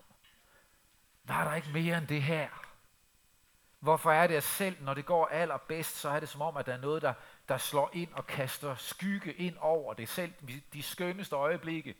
Var 1.24 1.44
der 1.44 1.54
ikke 1.54 1.70
mere 1.72 1.98
end 1.98 2.06
det 2.06 2.22
her? 2.22 2.48
Hvorfor 3.78 4.12
er 4.12 4.26
det, 4.26 4.34
at 4.34 4.42
selv 4.42 4.82
når 4.82 4.94
det 4.94 5.06
går 5.06 5.26
allerbedst, 5.26 5.96
så 5.96 6.08
er 6.08 6.20
det 6.20 6.28
som 6.28 6.42
om, 6.42 6.56
at 6.56 6.66
der 6.66 6.72
er 6.72 6.80
noget, 6.80 7.02
der, 7.02 7.14
der 7.48 7.58
slår 7.58 7.90
ind 7.92 8.12
og 8.12 8.26
kaster 8.26 8.74
skygge 8.74 9.32
ind 9.32 9.56
over 9.56 9.94
det. 9.94 10.08
Selv 10.08 10.32
de 10.72 10.82
skønneste 10.82 11.36
øjeblikke, 11.36 11.94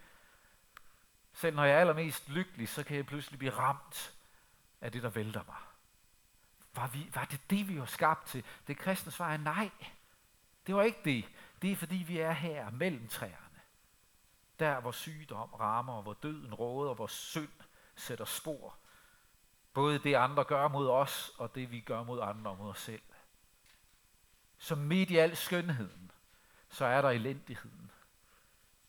selv 1.40 1.56
når 1.56 1.64
jeg 1.64 1.76
er 1.76 1.80
allermest 1.80 2.28
lykkelig, 2.28 2.68
så 2.68 2.82
kan 2.82 2.96
jeg 2.96 3.06
pludselig 3.06 3.38
blive 3.38 3.52
ramt 3.52 4.14
af 4.80 4.92
det, 4.92 5.02
der 5.02 5.08
vælter 5.08 5.42
mig. 5.46 5.56
Var, 6.74 6.86
vi, 6.86 7.10
var 7.14 7.24
det 7.24 7.50
det, 7.50 7.68
vi 7.68 7.78
var 7.78 7.86
skabt 7.86 8.26
til? 8.26 8.44
Det 8.66 8.78
kristne 8.78 9.12
svar 9.12 9.32
er 9.32 9.36
nej. 9.36 9.70
Det 10.66 10.74
var 10.74 10.82
ikke 10.82 11.00
det. 11.04 11.24
Det 11.62 11.72
er 11.72 11.76
fordi, 11.76 11.96
vi 11.96 12.18
er 12.18 12.32
her 12.32 12.70
mellem 12.70 13.08
træerne. 13.08 13.60
Der, 14.58 14.80
hvor 14.80 14.92
sygdom 14.92 15.54
rammer, 15.54 16.02
hvor 16.02 16.12
døden 16.12 16.54
råder, 16.54 16.94
hvor 16.94 17.06
synd 17.06 17.52
sætter 17.96 18.24
spor. 18.24 18.76
Både 19.72 19.98
det 19.98 20.14
andre 20.14 20.44
gør 20.44 20.68
mod 20.68 20.88
os, 20.88 21.32
og 21.38 21.54
det 21.54 21.70
vi 21.70 21.80
gør 21.80 22.02
mod 22.02 22.20
andre 22.20 22.50
og 22.50 22.58
mod 22.58 22.70
os 22.70 22.80
selv. 22.80 23.02
Så 24.58 24.74
midt 24.74 25.10
i 25.10 25.16
al 25.16 25.36
skønheden, 25.36 26.10
så 26.68 26.84
er 26.84 27.02
der 27.02 27.10
elendigheden. 27.10 27.90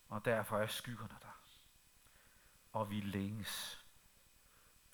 Og 0.08 0.24
derfor 0.24 0.58
er 0.58 0.66
skyggerne 0.66 1.16
der. 1.22 1.31
Og 2.72 2.90
vi 2.90 3.00
længes. 3.00 3.84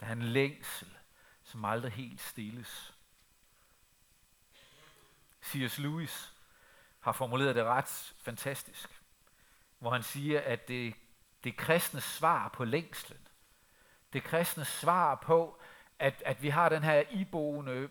Der 0.00 0.06
er 0.06 0.12
en 0.12 0.22
længsel, 0.22 0.98
som 1.42 1.64
aldrig 1.64 1.92
helt 1.92 2.20
stilles. 2.20 2.94
C.S. 5.44 5.78
Lewis 5.78 6.34
har 7.00 7.12
formuleret 7.12 7.54
det 7.54 7.64
ret 7.64 8.14
fantastisk, 8.18 9.02
hvor 9.78 9.90
han 9.90 10.02
siger, 10.02 10.40
at 10.40 10.68
det, 10.68 10.94
det 11.44 11.56
kristne 11.56 12.00
svar 12.00 12.48
på 12.48 12.64
længslen, 12.64 13.28
det 14.12 14.24
kristne 14.24 14.64
svar 14.64 15.14
på, 15.14 15.60
at, 15.98 16.22
at 16.26 16.42
vi 16.42 16.48
har 16.48 16.68
den 16.68 16.82
her 16.82 17.00
iboende 17.10 17.90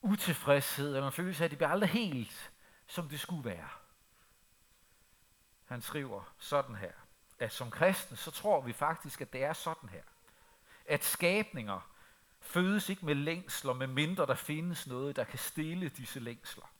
utilfredshed, 0.00 0.94
eller 0.94 1.06
en 1.06 1.12
følelse 1.12 1.44
af, 1.44 1.44
at 1.44 1.50
det 1.50 1.58
bliver 1.58 1.70
aldrig 1.70 1.90
helt, 1.90 2.52
som 2.86 3.08
det 3.08 3.20
skulle 3.20 3.44
være. 3.44 3.68
Han 5.64 5.82
skriver 5.82 6.34
sådan 6.38 6.76
her, 6.76 6.92
at 7.38 7.52
som 7.52 7.70
kristne, 7.70 8.16
så 8.16 8.30
tror 8.30 8.60
vi 8.60 8.72
faktisk, 8.72 9.20
at 9.20 9.32
det 9.32 9.42
er 9.42 9.52
sådan 9.52 9.88
her. 9.88 10.02
At 10.84 11.04
skabninger 11.04 11.80
fødes 12.40 12.88
ikke 12.88 13.06
med 13.06 13.14
længsler, 13.14 13.72
med 13.72 13.86
mindre 13.86 14.26
der 14.26 14.34
findes 14.34 14.86
noget, 14.86 15.16
der 15.16 15.24
kan 15.24 15.38
stille 15.38 15.88
disse 15.88 16.20
længsler. 16.20 16.72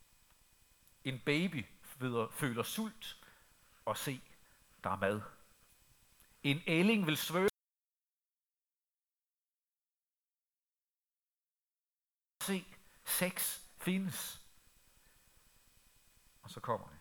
En 1.05 1.21
baby 1.21 1.67
føler 2.31 2.63
sult, 2.63 3.17
og 3.85 3.97
se, 3.97 4.21
der 4.85 4.91
er 4.91 4.97
mad. 4.97 5.21
En 6.43 6.63
ælling 6.67 7.07
vil 7.07 7.17
svømme 7.17 7.49
se, 12.43 12.65
sex 13.05 13.61
findes. 13.77 14.43
Og 16.43 16.51
så 16.51 16.61
kommer 16.61 16.89
det. 16.89 16.99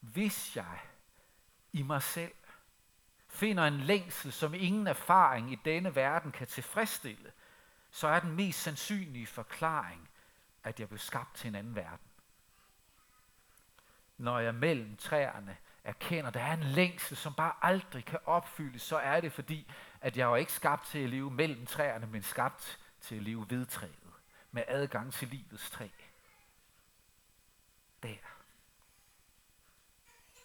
Hvis 0.00 0.56
jeg 0.56 0.80
i 1.72 1.82
mig 1.82 2.02
selv 2.02 2.32
finder 3.28 3.66
en 3.66 3.80
længsel, 3.80 4.32
som 4.32 4.54
ingen 4.54 4.86
erfaring 4.86 5.52
i 5.52 5.58
denne 5.64 5.94
verden 5.94 6.32
kan 6.32 6.46
tilfredsstille, 6.46 7.32
så 7.90 8.08
er 8.08 8.20
den 8.20 8.36
mest 8.36 8.62
sandsynlige 8.62 9.26
forklaring, 9.26 10.08
at 10.64 10.80
jeg 10.80 10.88
blev 10.88 10.98
skabt 10.98 11.34
til 11.36 11.48
en 11.48 11.54
anden 11.54 11.74
verden. 11.74 12.06
Når 14.18 14.38
jeg 14.38 14.54
mellem 14.54 14.96
træerne 14.96 15.56
erkender, 15.84 16.28
at 16.28 16.34
der 16.34 16.40
er 16.40 16.52
en 16.54 16.62
længsel, 16.62 17.16
som 17.16 17.34
bare 17.34 17.52
aldrig 17.62 18.04
kan 18.04 18.18
opfyldes, 18.24 18.82
så 18.82 18.96
er 18.96 19.20
det 19.20 19.32
fordi, 19.32 19.72
at 20.00 20.16
jeg 20.16 20.30
var 20.30 20.36
ikke 20.36 20.52
skabt 20.52 20.86
til 20.86 20.98
at 20.98 21.10
leve 21.10 21.30
mellem 21.30 21.66
træerne, 21.66 22.06
men 22.06 22.22
skabt 22.22 22.78
til 23.00 23.16
at 23.16 23.22
leve 23.22 23.50
ved 23.50 23.66
træet, 23.66 23.94
med 24.50 24.64
adgang 24.68 25.12
til 25.12 25.28
livets 25.28 25.70
træ. 25.70 25.88
Der. 28.02 28.39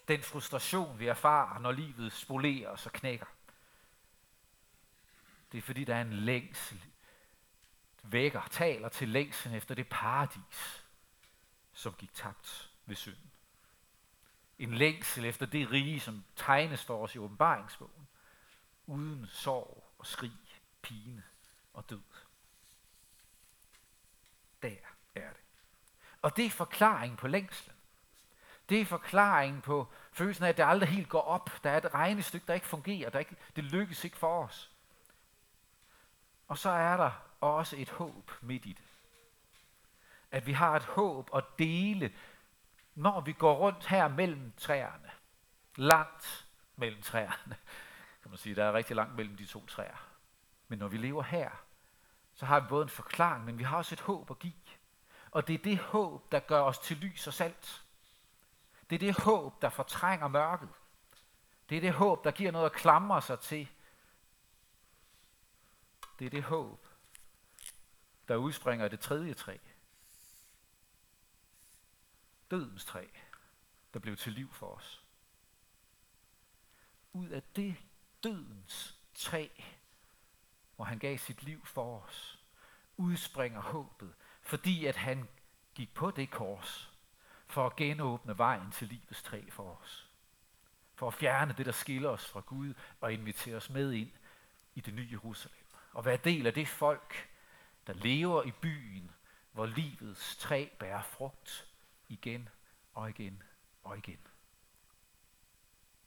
Den 0.08 0.22
frustration, 0.22 1.00
vi 1.00 1.08
erfarer, 1.08 1.60
når 1.60 1.72
livet 1.72 2.14
spolerer 2.14 2.70
og 2.70 2.80
så 2.80 2.90
knækker. 2.90 3.26
Det 5.52 5.58
er 5.58 5.62
fordi, 5.62 5.84
der 5.84 5.96
er 5.96 6.02
en 6.02 6.14
længsel 6.14 6.82
vækker, 8.04 8.48
taler 8.52 8.90
til 8.90 9.10
længslen 9.10 9.54
efter 9.54 9.76
det 9.76 9.88
paradis, 9.90 10.86
som 11.74 11.94
gik 11.94 12.14
tabt 12.14 12.72
ved 12.86 12.96
synden. 12.96 13.32
En 14.60 14.74
længsel 14.74 15.26
efter 15.26 15.46
det 15.46 15.72
rige, 15.72 16.00
som 16.00 16.24
tegnes 16.36 16.84
for 16.84 17.04
os 17.04 17.16
i 17.16 17.18
åbenbaringsbogen, 17.18 18.08
uden 18.86 19.28
sorg 19.28 19.92
og 19.98 20.06
skrig, 20.06 20.62
pine 20.82 21.24
og 21.74 21.90
død. 21.90 22.02
Der 24.62 24.76
er 25.16 25.30
det. 25.30 25.42
Og 26.22 26.38
det 26.38 26.46
er 26.46 26.50
forklaringen 26.50 27.18
på 27.18 27.28
længslen. 27.28 27.75
Det 28.70 28.82
er 28.82 28.86
forklaringen 28.86 29.62
på 29.62 29.88
følelsen 30.12 30.46
af, 30.46 30.50
at 30.50 30.58
det 30.58 30.64
aldrig 30.64 30.90
helt 30.90 31.10
går 31.10 31.22
op. 31.22 31.50
Der 31.64 31.70
er 31.70 31.78
et 31.78 31.94
regnestykke, 31.94 32.48
der 32.48 32.54
ikke 32.54 32.68
fungerer. 32.68 33.10
Der 33.10 33.20
ikke, 33.20 33.36
det 33.56 33.64
lykkes 33.64 34.04
ikke 34.04 34.18
for 34.18 34.44
os. 34.44 34.72
Og 36.48 36.58
så 36.58 36.70
er 36.70 36.98
der 36.98 37.12
også 37.42 37.76
et 37.78 37.90
håb 37.90 38.32
midt 38.42 38.66
i 38.66 38.74
det. 38.74 38.86
At 40.32 40.48
vi 40.48 40.52
har 40.52 40.76
et 40.76 40.84
håb 40.84 41.30
at 41.36 41.44
dele, 41.60 42.14
når 42.96 43.22
vi 43.22 43.34
går 43.34 43.56
rundt 43.56 43.86
her 43.86 44.08
mellem 44.08 44.54
træerne. 44.58 45.12
Langt 45.76 46.48
mellem 46.76 47.02
træerne. 47.02 47.56
Kan 48.22 48.32
man 48.32 48.38
sige, 48.38 48.56
der 48.56 48.64
er 48.66 48.74
rigtig 48.74 48.96
langt 48.96 49.16
mellem 49.16 49.38
de 49.38 49.46
to 49.46 49.66
træer. 49.66 50.08
Men 50.68 50.80
når 50.80 50.88
vi 50.88 50.98
lever 50.98 51.24
her, 51.24 51.50
så 52.34 52.46
har 52.46 52.60
vi 52.60 52.68
både 52.70 52.84
en 52.84 52.90
forklaring, 52.90 53.46
men 53.46 53.58
vi 53.58 53.64
har 53.64 53.78
også 53.78 53.96
et 53.96 54.02
håb 54.02 54.32
at 54.32 54.40
give. 54.40 54.54
Og 55.32 55.48
det 55.48 55.54
er 55.54 55.64
det 55.64 55.78
håb, 55.78 56.32
der 56.32 56.40
gør 56.40 56.62
os 56.62 56.80
til 56.80 56.98
lys 56.98 57.28
og 57.28 57.34
salt. 57.34 57.85
Det 58.90 58.96
er 58.96 59.00
det 59.00 59.24
håb, 59.24 59.62
der 59.62 59.70
fortrænger 59.70 60.28
mørket. 60.28 60.70
Det 61.70 61.78
er 61.78 61.82
det 61.82 61.94
håb, 61.94 62.24
der 62.24 62.32
giver 62.32 62.52
noget 62.52 62.66
at 62.66 62.72
klamre 62.72 63.22
sig 63.22 63.40
til. 63.40 63.70
Det 66.20 66.26
er 66.26 66.30
det 66.30 66.44
håb, 66.44 66.88
der 68.28 68.36
udspringer 68.36 68.88
det 68.88 69.00
tredje 69.00 69.34
træ. 69.34 69.58
Dødens 72.52 72.86
træ, 72.86 73.08
der 73.94 74.00
blev 74.00 74.18
til 74.18 74.34
liv 74.34 74.54
for 74.54 74.76
os. 74.76 75.04
Ud 77.14 77.30
af 77.30 77.44
det 77.44 77.76
dødens 78.24 79.00
træ, 79.14 79.50
hvor 80.76 80.86
han 80.86 81.00
gav 81.00 81.18
sit 81.18 81.44
liv 81.44 81.66
for 81.66 82.02
os, 82.02 82.44
udspringer 82.98 83.62
håbet, 83.62 84.16
fordi 84.42 84.86
at 84.86 84.96
han 84.96 85.30
gik 85.76 85.94
på 85.94 86.12
det 86.12 86.32
kors 86.32 86.95
for 87.48 87.66
at 87.66 87.76
genåbne 87.76 88.38
vejen 88.38 88.72
til 88.72 88.88
livets 88.88 89.24
træ 89.24 89.42
for 89.50 89.78
os. 89.82 90.10
For 90.96 91.08
at 91.08 91.14
fjerne 91.14 91.54
det, 91.58 91.66
der 91.66 91.72
skiller 91.72 92.10
os 92.10 92.30
fra 92.30 92.40
Gud 92.40 92.74
og 93.02 93.14
invitere 93.14 93.56
os 93.56 93.70
med 93.70 93.92
ind 93.92 94.12
i 94.76 94.82
det 94.82 94.94
nye 94.94 95.10
Jerusalem. 95.12 95.66
Og 95.94 96.06
være 96.06 96.18
del 96.18 96.48
af 96.48 96.54
det 96.54 96.68
folk, 96.68 97.30
der 97.88 97.94
lever 97.94 98.44
i 98.44 98.52
byen, 98.52 99.12
hvor 99.52 99.66
livets 99.66 100.36
træ 100.36 100.68
bærer 100.80 101.02
frugt 101.02 101.68
igen 102.10 102.50
og 102.94 103.10
igen 103.10 103.44
og 103.84 103.98
igen. 103.98 104.20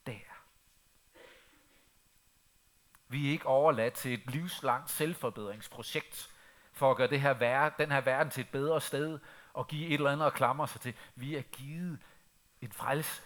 Der. 0.07 0.19
Vi 3.09 3.27
er 3.27 3.31
ikke 3.31 3.47
overladt 3.47 3.95
til 3.95 4.15
et 4.15 4.31
livslangt 4.31 4.91
selvforbedringsprojekt 4.91 6.35
for 6.73 6.91
at 6.91 6.97
gøre 6.97 7.09
det 7.09 7.21
her 7.21 7.35
ver- 7.35 7.77
den 7.79 7.91
her 7.91 8.01
verden 8.01 8.31
til 8.31 8.41
et 8.41 8.49
bedre 8.49 8.81
sted 8.81 9.19
og 9.59 9.69
give 9.69 9.87
et 9.87 9.95
eller 9.95 10.11
andet 10.11 10.27
og 10.27 10.33
klamre 10.33 10.69
sig 10.69 10.81
til. 10.81 10.95
Vi 11.15 11.37
er 11.37 11.43
givet 11.43 11.99
en 12.61 12.73
frelse, 12.73 13.23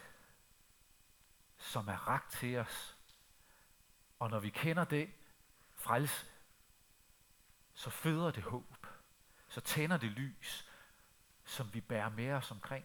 som 1.59 1.89
er 1.89 2.09
ragt 2.09 2.33
til 2.33 2.59
os. 2.59 2.97
Og 4.19 4.31
når 4.31 4.39
vi 4.39 4.51
kender 4.51 4.85
det 4.85 5.11
frelse, 5.75 6.27
så 7.75 7.91
føder 7.91 8.31
det 8.31 8.43
håb. 8.43 8.87
Så 9.49 9.61
tænder 9.61 9.97
det 9.97 10.11
lys, 10.11 10.69
som 11.45 11.75
vi 11.75 11.81
bærer 11.81 12.09
med 12.09 12.33
os 12.33 12.51
omkring. 12.51 12.85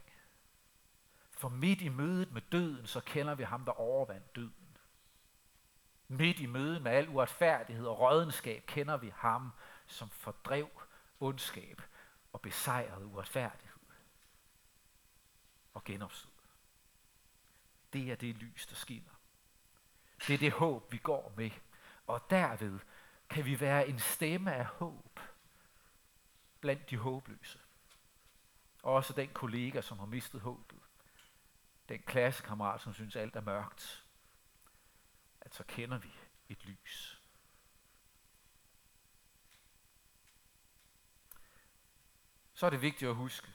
For 1.31 1.49
midt 1.49 1.81
i 1.81 1.89
mødet 1.89 2.31
med 2.31 2.41
døden, 2.41 2.87
så 2.87 2.99
kender 2.99 3.35
vi 3.35 3.43
ham, 3.43 3.65
der 3.65 3.71
overvandt 3.71 4.35
døden. 4.35 4.77
Midt 6.07 6.39
i 6.39 6.45
mødet 6.45 6.81
med 6.81 6.91
al 6.91 7.09
uretfærdighed 7.09 7.87
og 7.87 7.99
rådenskab, 7.99 8.65
kender 8.65 8.97
vi 8.97 9.13
ham, 9.15 9.51
som 9.85 10.09
fordrev 10.09 10.69
ondskab 11.19 11.81
og 12.37 12.41
besejrede 12.41 13.05
uretfærdighed 13.05 13.79
og 15.73 15.83
genopstod. 15.83 16.31
Det 17.93 18.11
er 18.11 18.15
det 18.15 18.35
lys, 18.35 18.65
der 18.67 18.75
skinner. 18.75 19.13
Det 20.27 20.33
er 20.33 20.37
det 20.37 20.51
håb, 20.51 20.91
vi 20.91 20.97
går 20.97 21.33
med. 21.37 21.51
Og 22.07 22.29
derved 22.29 22.79
kan 23.29 23.45
vi 23.45 23.59
være 23.59 23.87
en 23.87 23.99
stemme 23.99 24.53
af 24.53 24.65
håb 24.65 25.19
blandt 26.59 26.89
de 26.89 26.97
håbløse. 26.97 27.59
Også 28.83 29.13
den 29.13 29.29
kollega, 29.29 29.81
som 29.81 29.99
har 29.99 30.05
mistet 30.05 30.41
håbet. 30.41 30.79
Den 31.89 32.01
klassekammerat, 32.01 32.81
som 32.81 32.93
synes 32.93 33.15
alt 33.15 33.35
er 33.35 33.41
mørkt. 33.41 34.05
At 35.41 35.55
så 35.55 35.63
kender 35.63 35.97
vi 35.97 36.11
et 36.49 36.65
lys. 36.65 37.16
Så 42.57 42.65
er 42.65 42.69
det 42.69 42.81
vigtigt 42.81 43.09
at 43.09 43.15
huske, 43.15 43.47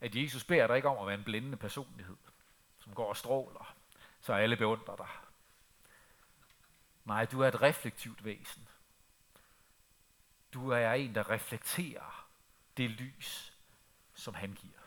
at 0.00 0.14
Jesus 0.14 0.44
beder 0.44 0.66
dig 0.66 0.76
ikke 0.76 0.88
om 0.88 0.98
at 0.98 1.06
være 1.06 1.18
en 1.18 1.24
blændende 1.24 1.56
personlighed, 1.56 2.16
som 2.78 2.94
går 2.94 3.08
og 3.08 3.16
stråler, 3.16 3.76
så 4.20 4.32
alle 4.32 4.56
beundrer 4.56 4.96
dig. 4.96 5.08
Nej, 7.04 7.24
du 7.24 7.40
er 7.40 7.48
et 7.48 7.62
reflektivt 7.62 8.24
væsen. 8.24 8.68
Du 10.54 10.68
er 10.68 10.92
en, 10.92 11.14
der 11.14 11.30
reflekterer 11.30 12.28
det 12.76 12.90
lys, 12.90 13.58
som 14.14 14.34
han 14.34 14.52
giver. 14.52 14.80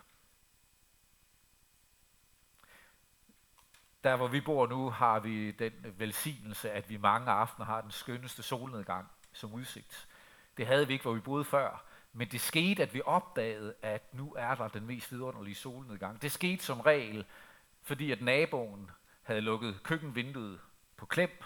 Der 4.04 4.16
hvor 4.16 4.28
vi 4.28 4.42
bor 4.42 4.68
nu, 4.68 4.90
har 4.90 5.20
vi 5.20 5.52
den 5.52 6.00
velsignelse, 6.00 6.72
at 6.72 6.90
vi 6.90 6.98
mange 6.98 7.32
aftener 7.32 7.66
har 7.66 7.82
den 7.82 7.92
skønneste 7.92 8.44
solnedgang 8.44 9.12
som 9.34 9.54
udsigt. 9.54 10.08
Det 10.58 10.68
havde 10.68 10.88
vi 10.88 10.94
ikke, 10.94 11.04
hvor 11.04 11.14
vi 11.14 11.20
boede 11.20 11.46
før. 11.46 11.95
Men 12.18 12.28
det 12.28 12.42
skete, 12.42 12.84
at 12.84 12.94
vi 12.94 13.02
opdagede, 13.06 13.74
at 13.82 14.14
nu 14.14 14.34
er 14.38 14.56
der 14.56 14.68
den 14.68 14.86
mest 14.86 15.12
vidunderlige 15.12 15.56
solnedgang. 15.56 16.22
Det 16.22 16.32
skete 16.32 16.64
som 16.64 16.82
regel, 16.82 17.26
fordi 17.82 18.12
at 18.12 18.22
naboen 18.22 18.92
havde 19.24 19.42
lukket 19.42 19.84
køkkenvinduet 19.84 20.60
på 20.98 21.06
klem, 21.06 21.44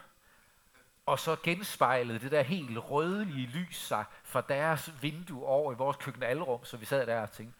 og 1.05 1.19
så 1.19 1.36
genspejlede 1.43 2.19
det 2.19 2.32
der 2.32 2.41
helt 2.41 2.77
rødlige 2.77 3.47
lys 3.47 3.75
sig 3.75 4.05
fra 4.23 4.41
deres 4.41 4.93
vindue 5.01 5.45
over 5.45 5.73
i 5.73 5.75
vores 5.75 5.97
køkkenalrum, 5.97 6.65
så 6.65 6.77
vi 6.77 6.86
sad 6.86 7.08
der 7.08 7.21
og 7.21 7.32
tænkte, 7.32 7.60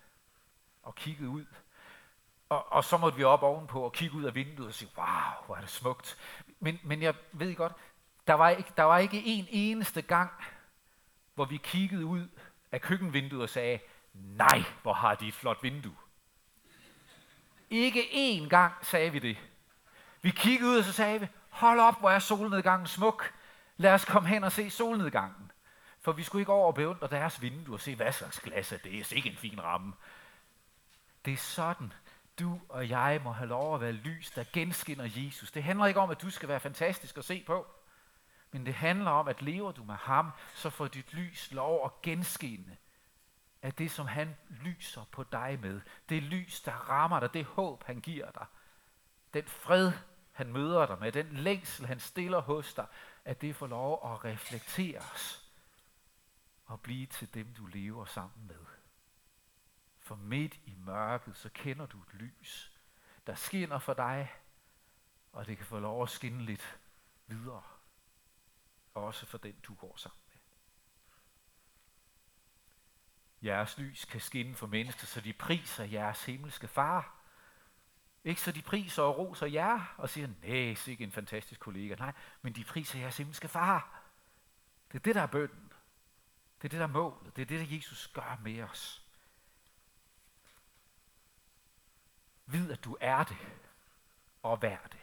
og 0.84 0.96
kiggede 0.96 1.30
ud. 1.30 1.46
Og, 2.50 2.72
og 2.72 2.84
så 2.84 2.98
måtte 2.98 3.18
vi 3.18 3.24
op 3.24 3.44
ovenpå 3.44 3.82
og 3.82 3.94
kigge 3.94 4.18
ud 4.18 4.24
af 4.24 4.36
vinduet 4.36 4.68
og 4.68 4.74
sige, 4.74 4.92
wow, 4.98 5.46
hvor 5.46 5.56
er 5.56 5.62
det 5.62 5.70
smukt. 5.70 6.18
Men, 6.60 6.80
men 6.84 7.02
jeg 7.02 7.16
ved 7.32 7.56
godt, 7.56 7.74
der 8.28 8.34
var, 8.34 8.50
ikke, 8.50 8.72
der 8.78 8.84
var 8.84 8.98
ikke 8.98 9.24
en 9.26 9.48
eneste 9.50 10.02
gang, 10.02 10.32
hvor 11.36 11.46
vi 11.46 11.58
kiggede 11.58 12.06
ud 12.06 12.28
af 12.72 12.82
køkkenvinduet 12.82 13.42
og 13.44 13.50
sagde, 13.50 13.80
nej, 14.14 14.64
hvor 14.82 14.94
har 14.94 15.16
de 15.16 15.28
et 15.28 15.34
flot 15.34 15.64
vindue. 15.64 15.96
Ikke 17.70 18.02
én 18.02 18.50
gang 18.50 18.74
sagde 18.82 19.12
vi 19.12 19.20
det. 19.20 19.38
Vi 20.22 20.30
kiggede 20.30 20.72
ud, 20.72 20.78
og 20.78 20.84
så 20.84 20.92
sagde 20.92 21.20
vi, 21.20 21.28
hold 21.50 21.80
op, 21.80 22.00
hvor 22.00 22.10
er 22.10 22.20
solnedgangen 22.20 22.88
smuk. 22.88 23.34
Lad 23.78 23.94
os 23.94 24.06
komme 24.06 24.30
hen 24.30 24.44
og 24.44 24.52
se 24.52 24.70
solnedgangen. 24.70 25.52
For 26.02 26.12
vi 26.12 26.24
skulle 26.24 26.42
ikke 26.42 26.52
over 26.52 26.68
og 26.68 26.76
beundre 26.76 27.08
deres 27.08 27.42
vindue 27.42 27.76
og 27.76 27.80
se, 27.80 27.96
hvad 27.96 28.12
slags 28.12 28.40
glas 28.40 28.72
er 28.72 28.78
det. 28.78 29.00
er 29.00 29.16
ikke 29.16 29.30
en 29.30 29.36
fin 29.36 29.64
ramme. 29.64 29.94
Det 31.26 31.34
er 31.34 31.38
sådan, 31.38 31.94
du 32.40 32.60
og 32.70 32.90
jeg 32.90 33.22
må 33.24 33.32
have 33.32 33.50
lov 33.50 33.76
at 33.76 33.82
være 33.82 33.92
lys, 33.92 34.32
der 34.32 34.44
genskinner 34.54 35.10
Jesus. 35.16 35.52
Det 35.52 35.64
handler 35.64 35.86
ikke 35.86 36.00
om, 36.00 36.10
at 36.10 36.22
du 36.22 36.30
skal 36.30 36.50
være 36.50 36.60
fantastisk 36.60 37.18
at 37.18 37.26
se 37.26 37.44
på. 37.48 37.68
Men 38.52 38.66
det 38.66 38.74
handler 38.74 39.12
om, 39.12 39.28
at 39.28 39.42
lever 39.42 39.72
du 39.72 39.84
med 39.84 39.96
ham, 39.96 40.32
så 40.54 40.70
får 40.70 40.88
dit 40.88 41.14
lys 41.14 41.52
lov 41.52 41.86
at 41.86 42.02
genskinne 42.02 42.78
af 43.62 43.74
det, 43.74 43.92
som 43.92 44.08
han 44.08 44.36
lyser 44.50 45.04
på 45.12 45.24
dig 45.24 45.60
med. 45.62 45.82
Det 46.10 46.24
lys, 46.24 46.62
der 46.62 46.72
rammer 46.72 47.20
dig, 47.20 47.34
det 47.34 47.46
håb, 47.46 47.84
han 47.84 48.02
giver 48.02 48.32
dig. 48.32 48.46
Den 49.34 49.46
fred, 49.46 49.92
han 50.32 50.54
møder 50.54 50.86
dig 50.86 51.00
med, 51.00 51.12
den 51.12 51.34
længsel, 51.34 51.86
han 51.86 52.00
stiller 52.00 52.42
hos 52.42 52.74
dig, 52.74 52.86
at 53.26 53.42
det 53.42 53.56
får 53.56 53.68
lov 53.68 54.12
at 54.14 54.26
reflekteres 54.26 55.50
og 56.66 56.82
blive 56.82 57.06
til 57.06 57.34
dem, 57.34 57.54
du 57.54 57.66
lever 57.66 58.06
sammen 58.06 58.48
med. 58.48 58.66
For 60.00 60.16
midt 60.16 60.60
i 60.66 60.76
mørket, 60.78 61.36
så 61.36 61.50
kender 61.54 61.86
du 61.86 62.02
et 62.02 62.14
lys, 62.14 62.72
der 63.28 63.36
skinner 63.36 63.80
for 63.80 63.94
dig, 63.94 64.34
og 65.32 65.48
det 65.48 65.58
kan 65.58 65.66
få 65.66 65.80
lov 65.80 66.04
at 66.04 66.10
skinne 66.10 66.46
lidt 66.46 66.80
videre. 67.28 67.64
Også 69.00 69.26
for 69.26 69.38
den, 69.38 69.56
du 69.64 69.74
går 69.74 69.96
sammen 69.98 70.22
med. 70.30 70.38
Jeres 73.50 73.78
lys 73.78 74.06
kan 74.06 74.22
skinne 74.22 74.56
for 74.56 74.68
mennesker, 74.68 75.08
så 75.08 75.22
de 75.22 75.34
priser 75.34 75.84
jeres 75.84 76.26
himmelske 76.26 76.68
far. 76.68 77.16
Ikke 78.24 78.42
så 78.42 78.52
de 78.52 78.62
priser 78.62 79.04
og 79.04 79.18
roser 79.18 79.48
jer 79.48 79.96
og 79.98 80.10
siger, 80.10 80.28
nej, 80.28 80.76
ikke 80.88 81.04
en 81.04 81.12
fantastisk 81.12 81.60
kollega. 81.60 81.96
Nej, 81.96 82.14
men 82.42 82.54
de 82.54 82.64
priser 82.64 83.00
jeres 83.00 83.18
himmelske 83.18 83.48
far. 83.48 84.02
Det 84.92 85.00
er 85.00 85.04
det, 85.04 85.16
der 85.16 85.22
er 85.22 85.28
bønden. 85.28 85.74
Det 86.62 86.68
er 86.68 86.70
det, 86.70 86.80
der 86.80 86.84
er 86.84 86.88
målet. 86.88 87.36
Det 87.36 87.42
er 87.42 87.46
det, 87.46 87.60
der 87.60 87.76
Jesus 87.76 88.08
gør 88.08 88.40
med 88.44 88.64
os. 88.64 89.06
Vid, 92.46 92.72
at 92.72 92.84
du 92.84 92.98
er 93.02 93.24
det 93.24 93.38
og 94.44 94.62
vær 94.62 94.88
det. 94.92 95.00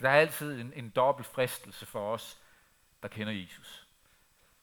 Der 0.00 0.10
er 0.10 0.20
altid 0.20 0.60
en, 0.60 0.72
en 0.72 0.90
dobbelt 0.90 1.26
fristelse 1.26 1.86
for 1.86 2.12
os, 2.12 2.43
der 3.04 3.08
kender 3.08 3.32
Jesus. 3.32 3.88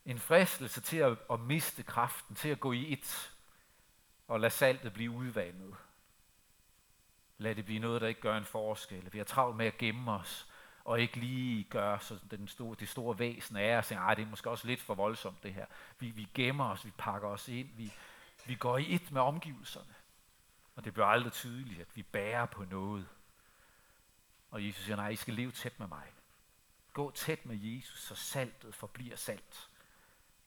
En 0.06 0.19
fristelse 0.19 0.82
til 0.82 0.97
at, 0.97 1.17
at 1.32 1.39
miste 1.39 1.84
kraften, 1.84 2.36
til 2.36 2.49
at 2.49 2.60
gå 2.60 2.71
i 2.71 2.93
et, 2.93 3.32
og 4.27 4.39
lade 4.39 4.54
saltet 4.54 4.93
blive 4.93 5.12
udvandet. 5.12 5.75
Lad 7.38 7.56
det 7.56 7.65
blive 7.65 7.80
noget, 7.80 8.01
der 8.01 8.08
ikke 8.08 8.21
gør 8.21 8.38
en 8.38 8.45
forskel. 8.45 9.13
Vi 9.13 9.17
har 9.17 9.25
travlt 9.25 9.58
med 9.58 9.65
at 9.65 9.77
gemme 9.77 10.12
os, 10.12 10.47
og 10.84 11.01
ikke 11.01 11.17
lige 11.17 11.63
gøre 11.63 11.99
så 11.99 12.19
den 12.32 12.47
store, 12.47 12.75
det 12.80 12.89
store 12.89 13.19
væsen 13.19 13.58
af 13.58 13.77
os. 13.77 13.91
Ej, 13.91 14.13
det 14.13 14.21
er 14.21 14.30
måske 14.30 14.49
også 14.49 14.67
lidt 14.67 14.82
for 14.82 14.95
voldsomt 14.95 15.43
det 15.43 15.54
her. 15.54 15.65
Vi, 15.99 16.10
vi 16.10 16.27
gemmer 16.34 16.65
os, 16.65 16.86
vi 16.86 16.91
pakker 16.97 17.27
os 17.27 17.47
ind, 17.47 17.69
vi, 17.77 17.93
vi 18.45 18.56
går 18.56 18.77
i 18.77 18.95
et 18.95 19.12
med 19.12 19.21
omgivelserne. 19.21 19.95
Og 20.75 20.86
det 20.86 20.93
bliver 20.93 21.08
aldrig 21.08 21.32
tydeligt, 21.32 21.82
at 21.82 21.95
vi 21.95 22.04
bærer 22.04 22.45
på 22.45 22.63
noget. 22.63 23.08
Og 24.51 24.65
Jesus 24.67 24.84
siger, 24.84 24.95
nej, 24.95 25.10
I 25.10 25.15
skal 25.15 25.34
leve 25.34 25.51
tæt 25.51 25.80
med 25.80 25.88
mig. 25.88 26.08
Gå 26.93 27.12
tæt 27.12 27.45
med 27.45 27.58
Jesus, 27.62 27.99
så 28.01 28.15
saltet 28.15 28.75
forbliver 28.75 29.15
salt. 29.15 29.69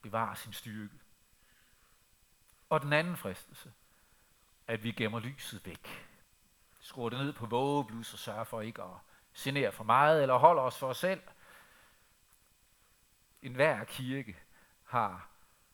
Bevar 0.02 0.34
sin 0.34 0.52
styrke. 0.52 0.94
Og 2.70 2.82
den 2.82 2.92
anden 2.92 3.16
fristelse, 3.16 3.72
at 4.66 4.84
vi 4.84 4.92
gemmer 4.92 5.18
lyset 5.18 5.66
væk. 5.66 6.08
Skruer 6.80 7.08
det 7.08 7.18
ned 7.18 7.32
på 7.32 7.46
vågeblus 7.46 8.12
og 8.12 8.18
sørger 8.18 8.44
for 8.44 8.60
ikke 8.60 8.82
at 8.82 8.90
genere 9.36 9.72
for 9.72 9.84
meget, 9.84 10.22
eller 10.22 10.36
holder 10.36 10.62
os 10.62 10.78
for 10.78 10.88
os 10.88 10.98
selv. 10.98 11.22
En 13.42 13.54
hver 13.54 13.84
kirke 13.84 14.36
har 14.84 15.28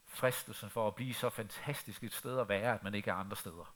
fristelsen 0.06 0.70
for 0.70 0.86
at 0.86 0.94
blive 0.94 1.14
så 1.14 1.30
fantastisk 1.30 2.04
et 2.04 2.12
sted 2.12 2.38
at 2.38 2.48
være, 2.48 2.74
at 2.74 2.82
man 2.82 2.94
ikke 2.94 3.10
er 3.10 3.14
andre 3.14 3.36
steder. 3.36 3.74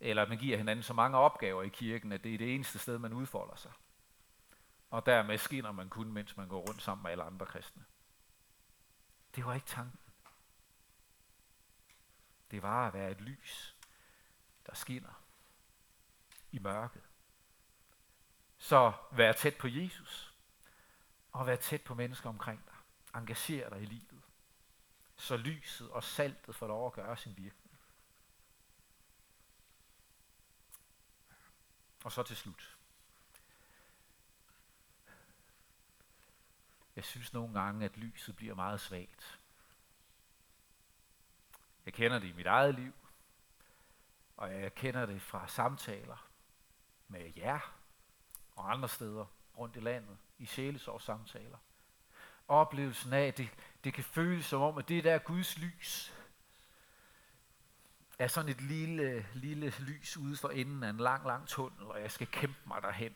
Eller 0.00 0.22
at 0.22 0.28
man 0.28 0.38
giver 0.38 0.56
hinanden 0.56 0.82
så 0.82 0.94
mange 0.94 1.18
opgaver 1.18 1.62
i 1.62 1.68
kirken, 1.68 2.12
at 2.12 2.24
det 2.24 2.34
er 2.34 2.38
det 2.38 2.54
eneste 2.54 2.78
sted, 2.78 2.98
man 2.98 3.12
udfolder 3.12 3.56
sig. 3.56 3.72
Og 4.92 5.06
dermed 5.06 5.38
skinner 5.38 5.72
man 5.72 5.88
kun, 5.88 6.12
mens 6.12 6.36
man 6.36 6.48
går 6.48 6.60
rundt 6.60 6.82
sammen 6.82 7.02
med 7.02 7.10
alle 7.10 7.24
andre 7.24 7.46
kristne. 7.46 7.84
Det 9.34 9.44
var 9.44 9.54
ikke 9.54 9.66
tanken. 9.66 9.98
Det 12.50 12.62
var 12.62 12.86
at 12.86 12.94
være 12.94 13.10
et 13.10 13.20
lys, 13.20 13.76
der 14.66 14.74
skinner 14.74 15.22
i 16.50 16.58
mørket. 16.58 17.02
Så 18.58 18.92
vær 19.12 19.32
tæt 19.32 19.56
på 19.58 19.68
Jesus, 19.68 20.34
og 21.32 21.46
vær 21.46 21.56
tæt 21.56 21.82
på 21.82 21.94
mennesker 21.94 22.28
omkring 22.28 22.64
dig. 22.64 22.76
Engager 23.14 23.68
dig 23.68 23.82
i 23.82 23.86
livet, 23.86 24.22
så 25.16 25.36
lyset 25.36 25.90
og 25.90 26.04
saltet 26.04 26.54
får 26.54 26.66
lov 26.66 26.86
at 26.86 26.92
gøre 26.92 27.16
sin 27.16 27.36
virkning. 27.36 27.78
Og 32.04 32.12
så 32.12 32.22
til 32.22 32.36
slut. 32.36 32.71
Jeg 36.96 37.04
synes 37.04 37.32
nogle 37.32 37.60
gange, 37.60 37.84
at 37.84 37.96
lyset 37.96 38.36
bliver 38.36 38.54
meget 38.54 38.80
svagt. 38.80 39.40
Jeg 41.86 41.94
kender 41.94 42.18
det 42.18 42.28
i 42.28 42.32
mit 42.32 42.46
eget 42.46 42.74
liv, 42.74 42.92
og 44.36 44.54
jeg 44.54 44.74
kender 44.74 45.06
det 45.06 45.22
fra 45.22 45.48
samtaler 45.48 46.28
med 47.08 47.32
jer 47.36 47.76
og 48.56 48.72
andre 48.72 48.88
steder 48.88 49.26
rundt 49.58 49.76
i 49.76 49.80
landet, 49.80 50.16
i 50.38 50.46
sjælesorgssamtaler. 50.46 51.58
Oplevelsen 52.48 53.12
af, 53.12 53.26
at 53.26 53.38
det, 53.38 53.48
det 53.84 53.94
kan 53.94 54.04
føles 54.04 54.46
som 54.46 54.62
om, 54.62 54.78
at 54.78 54.88
det 54.88 55.04
der 55.04 55.18
Guds 55.18 55.58
lys 55.58 56.14
er 58.18 58.26
sådan 58.26 58.50
et 58.50 58.60
lille, 58.60 59.26
lille 59.34 59.72
lys 59.78 60.16
ude 60.16 60.36
for 60.36 60.48
enden 60.48 60.82
af 60.82 60.90
en 60.90 60.96
lang, 60.96 61.26
lang 61.26 61.48
tunnel, 61.48 61.86
og 61.86 62.00
jeg 62.00 62.10
skal 62.10 62.26
kæmpe 62.26 62.60
mig 62.66 62.82
derhen. 62.82 63.14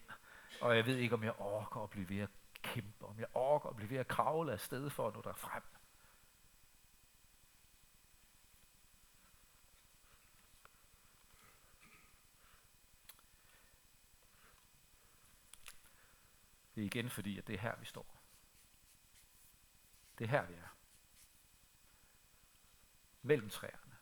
Og 0.60 0.76
jeg 0.76 0.86
ved 0.86 0.96
ikke, 0.96 1.14
om 1.14 1.24
jeg 1.24 1.40
orker 1.40 1.80
at 1.80 1.90
blive 1.90 2.08
ved 2.08 2.18
at 2.18 2.30
kæmpe, 2.66 3.06
om 3.06 3.18
jeg 3.18 3.26
orker 3.34 3.68
at 3.68 3.76
blive 3.76 3.90
ved 3.90 3.98
at 3.98 4.08
kravle 4.08 4.52
afsted 4.52 4.90
for 4.90 5.08
at 5.08 5.14
nå 5.14 5.22
derfrem. 5.22 5.62
Det 16.74 16.82
er 16.82 16.86
igen 16.86 17.10
fordi, 17.10 17.38
at 17.38 17.46
det 17.46 17.54
er 17.54 17.58
her, 17.58 17.76
vi 17.76 17.84
står. 17.84 18.22
Det 20.18 20.24
er 20.24 20.28
her, 20.28 20.46
vi 20.46 20.54
er. 20.54 20.76
Mellem 23.22 23.50
træerne. 23.50 23.96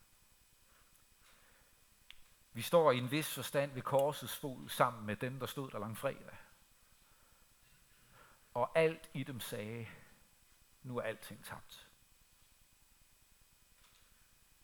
Vi 2.52 2.62
står 2.62 2.90
i 2.90 2.98
en 2.98 3.10
vis 3.10 3.34
forstand 3.34 3.72
ved 3.72 3.82
korsets 3.82 4.36
fod 4.36 4.68
sammen 4.68 5.06
med 5.06 5.16
dem, 5.16 5.38
der 5.38 5.46
stod 5.46 5.70
der 5.70 5.78
langfredag. 5.78 6.43
Og 8.54 8.78
alt 8.78 9.10
i 9.14 9.22
dem 9.22 9.40
sagde, 9.40 9.86
nu 10.82 10.96
er 10.96 11.02
alting 11.02 11.44
tabt. 11.44 11.88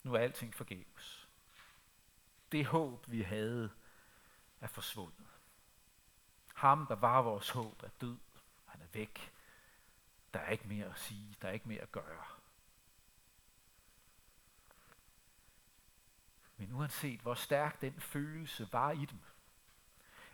Nu 0.02 0.14
er 0.14 0.18
alting 0.18 0.54
forgæves. 0.54 1.28
Det 2.52 2.66
håb, 2.66 3.10
vi 3.10 3.22
havde, 3.22 3.70
er 4.60 4.66
forsvundet. 4.66 5.26
Ham, 6.54 6.86
der 6.86 6.94
var 6.96 7.22
vores 7.22 7.50
håb, 7.50 7.82
er 7.82 7.88
død. 8.00 8.18
Han 8.66 8.80
er 8.80 8.86
væk. 8.92 9.32
Der 10.34 10.40
er 10.40 10.50
ikke 10.50 10.68
mere 10.68 10.86
at 10.86 10.98
sige. 10.98 11.36
Der 11.42 11.48
er 11.48 11.52
ikke 11.52 11.68
mere 11.68 11.80
at 11.80 11.92
gøre. 11.92 12.24
Men 16.56 16.72
uanset 16.72 17.20
hvor 17.20 17.34
stærk 17.34 17.80
den 17.80 18.00
følelse 18.00 18.68
var 18.72 18.90
i 18.90 19.04
dem, 19.04 19.18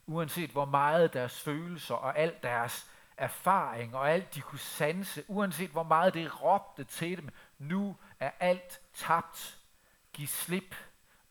uanset 0.07 0.51
hvor 0.51 0.65
meget 0.65 1.13
deres 1.13 1.41
følelser 1.41 1.95
og 1.95 2.19
alt 2.19 2.43
deres 2.43 2.91
erfaring 3.17 3.97
og 3.97 4.11
alt 4.11 4.35
de 4.35 4.41
kunne 4.41 4.59
sanse, 4.59 5.25
uanset 5.29 5.71
hvor 5.71 5.83
meget 5.83 6.15
det 6.15 6.43
råbte 6.43 6.85
til 6.85 7.17
dem, 7.17 7.29
nu 7.59 7.97
er 8.21 8.31
alt 8.41 8.81
tabt. 8.95 9.59
Giv 10.13 10.27
slip. 10.27 10.75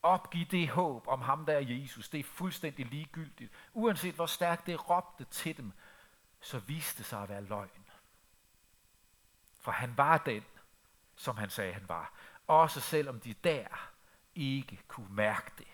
Opgiv 0.02 0.46
det 0.46 0.68
håb 0.68 1.08
om 1.08 1.20
ham 1.20 1.46
der 1.46 1.52
er 1.52 1.60
Jesus. 1.60 2.08
Det 2.08 2.20
er 2.20 2.24
fuldstændig 2.24 2.86
ligegyldigt. 2.86 3.52
Uanset 3.72 4.14
hvor 4.14 4.26
stærkt 4.26 4.66
det 4.66 4.90
råbte 4.90 5.24
til 5.24 5.56
dem, 5.56 5.72
så 6.40 6.58
viste 6.58 6.98
det 6.98 7.06
sig 7.06 7.22
at 7.22 7.28
være 7.28 7.44
løgn. 7.44 7.86
For 9.60 9.72
han 9.72 9.96
var 9.96 10.18
den, 10.18 10.44
som 11.16 11.36
han 11.36 11.50
sagde, 11.50 11.72
han 11.72 11.88
var. 11.88 12.12
Også 12.46 12.80
selvom 12.80 13.20
de 13.20 13.32
der 13.32 13.66
ikke 14.34 14.80
kunne 14.88 15.14
mærke 15.14 15.50
det, 15.58 15.66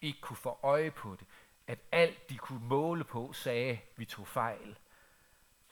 ikke 0.00 0.20
kunne 0.20 0.36
få 0.36 0.58
øje 0.62 0.90
på 0.90 1.16
det, 1.20 1.26
at 1.66 1.78
alt 1.92 2.30
de 2.30 2.38
kunne 2.38 2.64
måle 2.68 3.04
på 3.04 3.32
sagde, 3.32 3.80
vi 3.96 4.04
tog 4.04 4.26
fejl, 4.26 4.76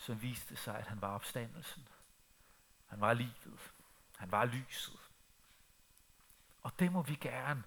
så 0.03 0.15
viste 0.15 0.51
det 0.51 0.59
sig, 0.59 0.79
at 0.79 0.87
han 0.87 1.01
var 1.01 1.15
opstandelsen. 1.15 1.89
Han 2.87 3.01
var 3.01 3.13
livet. 3.13 3.73
Han 4.17 4.31
var 4.31 4.45
lyset. 4.45 5.01
Og 6.63 6.79
det 6.79 6.93
må 6.93 7.03
vi 7.03 7.15
gerne 7.15 7.63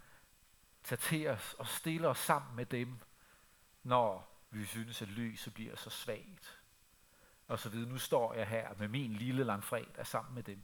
tage 0.83 0.99
til 0.99 1.27
os 1.27 1.53
og 1.53 1.67
stille 1.67 2.07
os 2.07 2.17
sammen 2.17 2.55
med 2.55 2.65
dem, 2.65 2.99
når 3.83 4.31
vi 4.49 4.65
synes, 4.65 5.01
at 5.01 5.07
lyset 5.07 5.53
bliver 5.53 5.75
så 5.75 5.89
svagt. 5.89 6.59
Og 7.47 7.59
så 7.59 7.69
videre. 7.69 7.89
Nu 7.89 7.97
står 7.97 8.33
jeg 8.33 8.47
her 8.47 8.73
med 8.77 8.87
min 8.87 9.13
lille 9.13 9.43
langfredag 9.43 10.07
sammen 10.07 10.35
med 10.35 10.43
dem. 10.43 10.63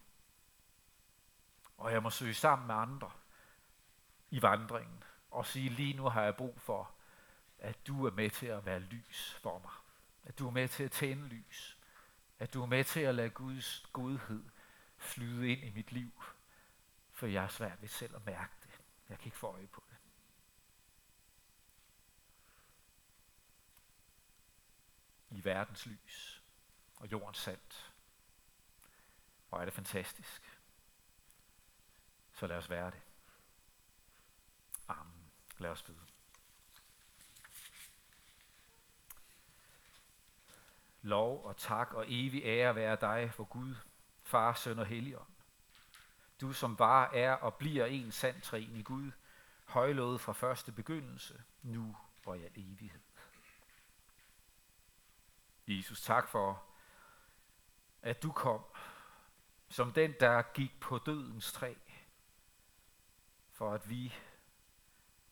Og 1.78 1.92
jeg 1.92 2.04
må 2.04 2.10
søge 2.10 2.34
sammen 2.34 2.68
med 2.68 2.76
andre 2.76 3.12
i 4.30 4.42
vandringen 4.42 5.04
og 5.32 5.46
sige, 5.46 5.70
lige 5.70 5.94
nu 5.94 6.10
har 6.10 6.24
jeg 6.24 6.36
brug 6.36 6.62
for, 6.62 6.92
at 7.60 7.88
du 7.88 8.06
er 8.06 8.12
med 8.12 8.30
til 8.30 8.48
at 8.48 8.66
være 8.66 8.80
lys 8.80 9.40
for 9.42 9.60
mig. 9.60 9.81
At 10.24 10.40
du 10.40 10.48
er 10.48 10.52
med 10.52 10.68
til 10.68 10.84
at 10.84 10.92
tænde 10.92 11.28
lys. 11.28 11.78
At 12.40 12.54
du 12.54 12.62
er 12.62 12.66
med 12.66 12.84
til 12.84 13.00
at 13.00 13.16
lade 13.16 13.30
Guds 13.30 13.86
godhed 13.94 14.44
flyde 14.98 15.50
ind 15.50 15.64
i 15.64 15.70
mit 15.70 15.92
liv. 15.92 16.24
For 17.12 17.28
jeg 17.28 17.44
er 17.44 17.48
svært 17.48 17.82
ved 17.82 17.90
selv 17.90 18.16
at 18.16 18.26
mærke 18.26 18.54
det. 18.64 18.82
Jeg 19.10 19.18
kan 19.18 19.26
ikke 19.26 19.38
få 19.38 19.48
øje 19.48 19.68
på 19.68 19.84
det. 19.90 19.98
I 25.30 25.44
verdens 25.44 25.86
lys 25.86 26.44
og 26.96 27.12
jordens 27.12 27.38
salt. 27.38 27.94
Hvor 29.50 29.60
er 29.60 29.66
det 29.66 29.74
fantastisk. 29.74 30.60
Så 32.34 32.48
lad 32.48 32.58
os 32.58 32.70
være 32.70 32.92
det. 32.92 33.02
Amen. 34.88 35.32
Lad 35.58 35.70
os 35.70 35.84
bede. 35.84 36.11
Lov 41.02 41.46
og 41.46 41.58
tak 41.58 41.94
og 41.94 42.06
evig 42.08 42.42
ære 42.44 42.76
være 42.76 42.98
dig, 43.02 43.34
for 43.34 43.44
Gud, 43.44 43.76
Far, 44.24 44.54
Søn 44.54 44.80
og 44.80 44.86
Helligånd. 44.86 45.28
Du 46.42 46.54
som 46.54 46.80
var, 46.80 47.10
er 47.14 47.34
og 47.34 47.56
bliver 47.56 47.86
en 47.86 48.12
sand 48.12 48.42
træen 48.42 48.76
i 48.76 48.82
Gud, 48.82 49.12
højlået 49.68 50.22
fra 50.22 50.34
første 50.34 50.72
begyndelse, 50.72 51.44
nu 51.62 51.98
og 52.26 52.38
i 52.38 52.44
al 52.44 52.52
evighed. 52.56 53.02
Jesus, 55.68 56.02
tak 56.02 56.28
for, 56.28 56.64
at 58.02 58.24
du 58.24 58.32
kom 58.32 58.64
som 59.70 59.94
den, 59.94 60.14
der 60.20 60.42
gik 60.42 60.80
på 60.80 60.98
dødens 60.98 61.54
træ, 61.54 61.74
for 63.52 63.74
at 63.74 63.90
vi 63.90 64.14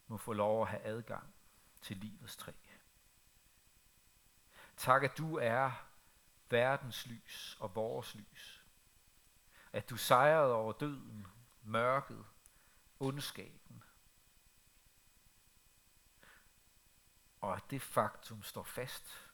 må 0.07 0.17
få 0.17 0.33
lov 0.33 0.61
at 0.61 0.67
have 0.67 0.83
adgang 0.83 1.33
til 1.81 1.97
livets 1.97 2.35
træ. 2.35 2.51
Tak, 4.79 5.03
at 5.03 5.17
du 5.17 5.37
er 5.37 5.71
verdens 6.49 7.05
lys 7.05 7.57
og 7.59 7.75
vores 7.75 8.15
lys. 8.15 8.63
At 9.73 9.89
du 9.89 9.97
sejrede 9.97 10.53
over 10.53 10.73
døden, 10.73 11.27
mørket, 11.63 12.25
ondskaben. 12.99 13.83
Og 17.41 17.55
at 17.55 17.63
det 17.69 17.81
faktum 17.81 18.43
står 18.43 18.63
fast, 18.63 19.31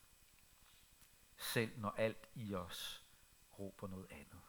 selv 1.38 1.80
når 1.80 1.92
alt 1.98 2.30
i 2.34 2.56
os 2.56 3.04
råber 3.60 3.88
noget 3.88 4.08
andet. 4.10 4.42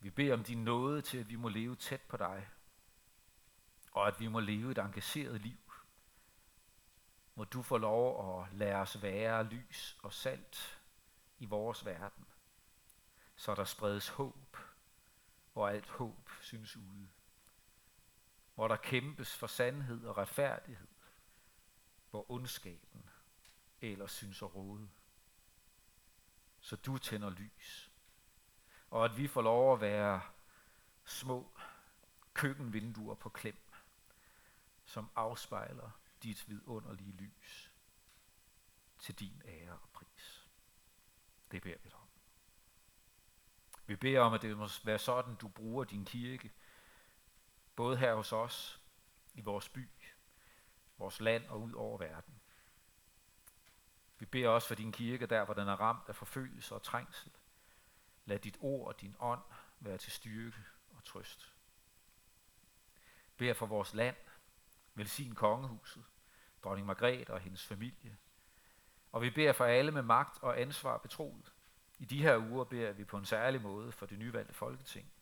Vi 0.00 0.10
beder 0.10 0.34
om 0.34 0.44
din 0.44 0.64
nåde 0.64 1.02
til, 1.02 1.18
at 1.18 1.28
vi 1.28 1.36
må 1.36 1.48
leve 1.48 1.76
tæt 1.76 2.00
på 2.00 2.16
dig, 2.16 2.48
og 3.92 4.08
at 4.08 4.20
vi 4.20 4.26
må 4.28 4.40
leve 4.40 4.70
et 4.70 4.78
engageret 4.78 5.40
liv 5.40 5.69
må 7.34 7.44
du 7.44 7.62
få 7.62 7.78
lov 7.78 8.42
at 8.42 8.52
lade 8.52 8.74
os 8.74 9.02
være 9.02 9.44
lys 9.44 9.98
og 10.02 10.12
salt 10.12 10.80
i 11.38 11.46
vores 11.46 11.84
verden, 11.84 12.26
så 13.36 13.54
der 13.54 13.64
spredes 13.64 14.08
håb, 14.08 14.56
hvor 15.52 15.68
alt 15.68 15.88
håb 15.88 16.30
synes 16.40 16.76
ude. 16.76 17.08
Hvor 18.54 18.68
der 18.68 18.76
kæmpes 18.76 19.36
for 19.36 19.46
sandhed 19.46 20.04
og 20.04 20.16
retfærdighed, 20.16 20.88
hvor 22.10 22.30
ondskaben 22.30 23.10
ellers 23.80 24.12
synes 24.12 24.42
at 24.42 24.54
råde. 24.54 24.88
Så 26.60 26.76
du 26.76 26.98
tænder 26.98 27.30
lys. 27.30 27.90
Og 28.90 29.04
at 29.04 29.16
vi 29.16 29.26
får 29.26 29.42
lov 29.42 29.72
at 29.72 29.80
være 29.80 30.20
små 31.04 31.50
køkkenvinduer 32.34 33.14
på 33.14 33.28
klem, 33.28 33.62
som 34.84 35.10
afspejler 35.16 35.90
dit 36.22 36.48
vidunderlige 36.48 37.12
lys 37.12 37.72
til 38.98 39.14
din 39.14 39.42
ære 39.44 39.72
og 39.72 39.88
pris. 39.92 40.48
Det 41.50 41.62
beder 41.62 41.78
vi 41.82 41.88
dig 41.88 41.98
om. 41.98 42.08
Vi 43.86 43.96
beder 43.96 44.20
om, 44.20 44.32
at 44.32 44.42
det 44.42 44.56
må 44.56 44.68
være 44.84 44.98
sådan, 44.98 45.34
du 45.34 45.48
bruger 45.48 45.84
din 45.84 46.04
kirke, 46.04 46.52
både 47.76 47.96
her 47.96 48.14
hos 48.14 48.32
os, 48.32 48.80
i 49.34 49.40
vores 49.40 49.68
by, 49.68 49.88
vores 50.98 51.20
land 51.20 51.46
og 51.46 51.62
ud 51.62 51.72
over 51.72 51.98
verden. 51.98 52.40
Vi 54.18 54.26
beder 54.26 54.48
også 54.48 54.68
for 54.68 54.74
din 54.74 54.92
kirke 54.92 55.26
der, 55.26 55.44
hvor 55.44 55.54
den 55.54 55.68
er 55.68 55.80
ramt 55.80 56.08
af 56.08 56.16
forfølgelse 56.16 56.74
og 56.74 56.82
trængsel. 56.82 57.32
Lad 58.24 58.38
dit 58.38 58.56
ord 58.60 58.86
og 58.86 59.00
din 59.00 59.16
ånd 59.18 59.42
være 59.80 59.98
til 59.98 60.12
styrke 60.12 60.64
og 60.90 61.04
trøst. 61.04 61.54
Bær 63.36 63.52
for 63.52 63.66
vores 63.66 63.94
land, 63.94 64.16
Velsign 64.94 65.34
kongehuset, 65.34 66.04
dronning 66.64 66.86
Margrethe 66.86 67.32
og 67.32 67.40
hendes 67.40 67.66
familie. 67.66 68.16
Og 69.12 69.22
vi 69.22 69.30
beder 69.30 69.52
for 69.52 69.64
alle 69.64 69.92
med 69.92 70.02
magt 70.02 70.42
og 70.42 70.60
ansvar 70.60 70.98
betroet. 70.98 71.52
I 71.98 72.04
de 72.04 72.22
her 72.22 72.38
uger 72.38 72.64
beder 72.64 72.92
vi 72.92 73.04
på 73.04 73.16
en 73.16 73.24
særlig 73.24 73.62
måde 73.62 73.92
for 73.92 74.06
det 74.06 74.18
nyvalgte 74.18 74.54
folketing. 74.54 75.12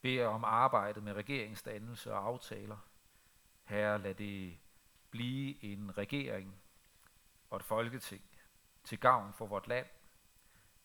Beder 0.00 0.26
om 0.26 0.44
arbejdet 0.44 1.02
med 1.02 1.12
regeringsdannelse 1.12 2.12
og 2.12 2.26
aftaler. 2.26 2.76
Herre, 3.64 3.98
lad 3.98 4.14
det 4.14 4.58
blive 5.10 5.64
en 5.64 5.98
regering 5.98 6.62
og 7.50 7.56
et 7.56 7.64
folketing 7.64 8.22
til 8.84 9.00
gavn 9.00 9.32
for 9.32 9.46
vort 9.46 9.68
land, 9.68 9.86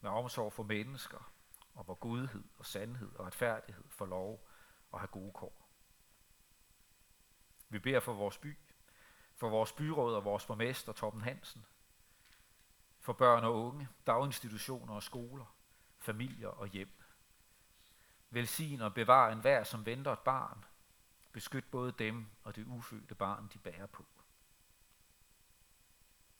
med 0.02 0.10
omsorg 0.10 0.54
for 0.54 0.64
mennesker, 0.64 1.34
og 1.74 1.84
hvor 1.84 1.96
godhed 1.96 2.44
og 2.58 2.66
sandhed 2.66 3.16
og 3.16 3.26
retfærdighed 3.26 3.84
får 3.90 4.06
lov 4.06 4.48
at 4.94 5.00
have 5.00 5.08
gode 5.08 5.32
kår. 5.34 5.63
Vi 7.74 7.80
beder 7.80 8.00
for 8.00 8.14
vores 8.14 8.38
by, 8.38 8.58
for 9.36 9.50
vores 9.50 9.72
byråd 9.72 10.16
og 10.16 10.26
vores 10.26 10.46
borgmester 10.46 10.94
Torben 10.94 11.22
Hansen, 11.22 11.66
for 13.00 13.14
børn 13.14 13.44
og 13.44 13.66
unge, 13.66 13.90
daginstitutioner 14.08 14.94
og 14.94 15.04
skoler, 15.04 15.56
familier 16.00 16.48
og 16.48 16.68
hjem. 16.68 17.02
Velsign 18.30 18.82
og 18.82 18.94
bevar 18.94 19.32
enhver, 19.32 19.64
som 19.64 19.86
venter 19.86 20.12
et 20.12 20.20
barn. 20.20 20.66
Beskyt 21.32 21.66
både 21.72 21.92
dem 21.92 22.28
og 22.44 22.56
det 22.56 22.66
ufødte 22.68 23.16
barn, 23.16 23.50
de 23.54 23.60
bærer 23.60 23.86
på. 23.86 24.06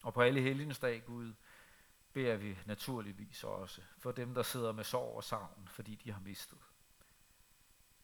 Og 0.04 0.14
på 0.14 0.22
alle 0.22 0.42
helgens 0.42 0.80
dag, 0.80 1.04
Gud, 1.06 1.34
beder 2.14 2.36
vi 2.36 2.58
naturligvis 2.66 3.44
også 3.44 3.82
for 3.98 4.12
dem, 4.12 4.34
der 4.34 4.44
sidder 4.44 4.72
med 4.72 4.84
sorg 4.84 5.16
og 5.16 5.24
savn, 5.24 5.68
fordi 5.68 5.96
de 5.96 6.12
har 6.12 6.20
mistet. 6.20 6.60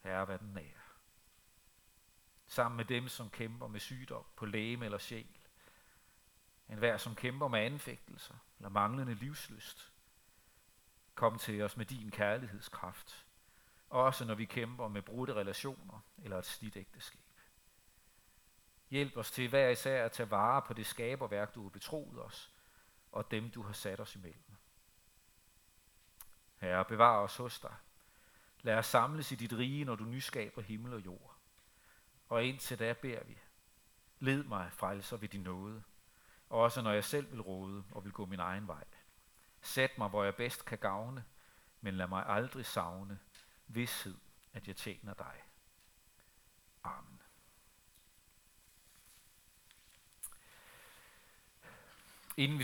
Herre, 0.00 0.24
hvad 0.24 0.38
den 0.38 0.52
nær 0.52 0.89
sammen 2.50 2.76
med 2.76 2.84
dem, 2.84 3.08
som 3.08 3.30
kæmper 3.30 3.66
med 3.66 3.80
sygdom 3.80 4.24
på 4.36 4.46
læme 4.46 4.84
eller 4.84 4.98
sjæl. 4.98 5.36
En 6.68 6.78
hver, 6.78 6.96
som 6.96 7.14
kæmper 7.14 7.48
med 7.48 7.60
anfægtelser 7.60 8.34
eller 8.58 8.68
manglende 8.68 9.14
livsløst. 9.14 9.92
Kom 11.14 11.38
til 11.38 11.62
os 11.62 11.76
med 11.76 11.86
din 11.86 12.10
kærlighedskraft, 12.10 13.26
også 13.90 14.24
når 14.24 14.34
vi 14.34 14.44
kæmper 14.44 14.88
med 14.88 15.02
brudte 15.02 15.34
relationer 15.34 16.00
eller 16.22 16.38
et 16.38 16.46
slidt 16.46 16.76
ægteskab. 16.76 17.20
Hjælp 18.90 19.16
os 19.16 19.30
til 19.30 19.48
hver 19.48 19.68
især 19.68 20.04
at 20.04 20.12
tage 20.12 20.30
vare 20.30 20.62
på 20.62 20.74
det 20.74 20.86
skaberværk, 20.86 21.54
du 21.54 21.62
har 21.62 21.70
betroet 21.70 22.22
os, 22.22 22.54
og 23.12 23.30
dem, 23.30 23.50
du 23.50 23.62
har 23.62 23.72
sat 23.72 24.00
os 24.00 24.14
imellem. 24.14 24.56
Herre, 26.56 26.84
bevar 26.84 27.18
os 27.18 27.36
hos 27.36 27.60
dig. 27.60 27.74
Lad 28.62 28.78
os 28.78 28.86
samles 28.86 29.32
i 29.32 29.34
dit 29.34 29.52
rige, 29.52 29.84
når 29.84 29.94
du 29.94 30.04
nyskaber 30.04 30.62
himmel 30.62 30.94
og 30.94 31.04
jord. 31.04 31.39
Og 32.30 32.44
indtil 32.44 32.78
da 32.78 32.92
beder 32.92 33.24
vi. 33.24 33.38
Led 34.18 34.44
mig, 34.44 34.72
frelser 34.72 35.16
ved 35.16 35.28
din 35.28 35.40
nåde, 35.40 35.82
også 36.48 36.82
når 36.82 36.92
jeg 36.92 37.04
selv 37.04 37.32
vil 37.32 37.40
råde 37.40 37.84
og 37.90 38.04
vil 38.04 38.12
gå 38.12 38.26
min 38.26 38.40
egen 38.40 38.66
vej. 38.66 38.84
Sæt 39.62 39.98
mig, 39.98 40.08
hvor 40.08 40.24
jeg 40.24 40.36
bedst 40.36 40.64
kan 40.64 40.78
gavne, 40.78 41.24
men 41.80 41.94
lad 41.94 42.06
mig 42.06 42.26
aldrig 42.26 42.66
savne 42.66 43.18
vidshed, 43.66 44.16
at 44.52 44.68
jeg 44.68 44.76
tjener 44.76 45.14
dig. 45.14 45.42
Amen. 46.84 47.22
Inden 52.36 52.56
vi 52.56 52.58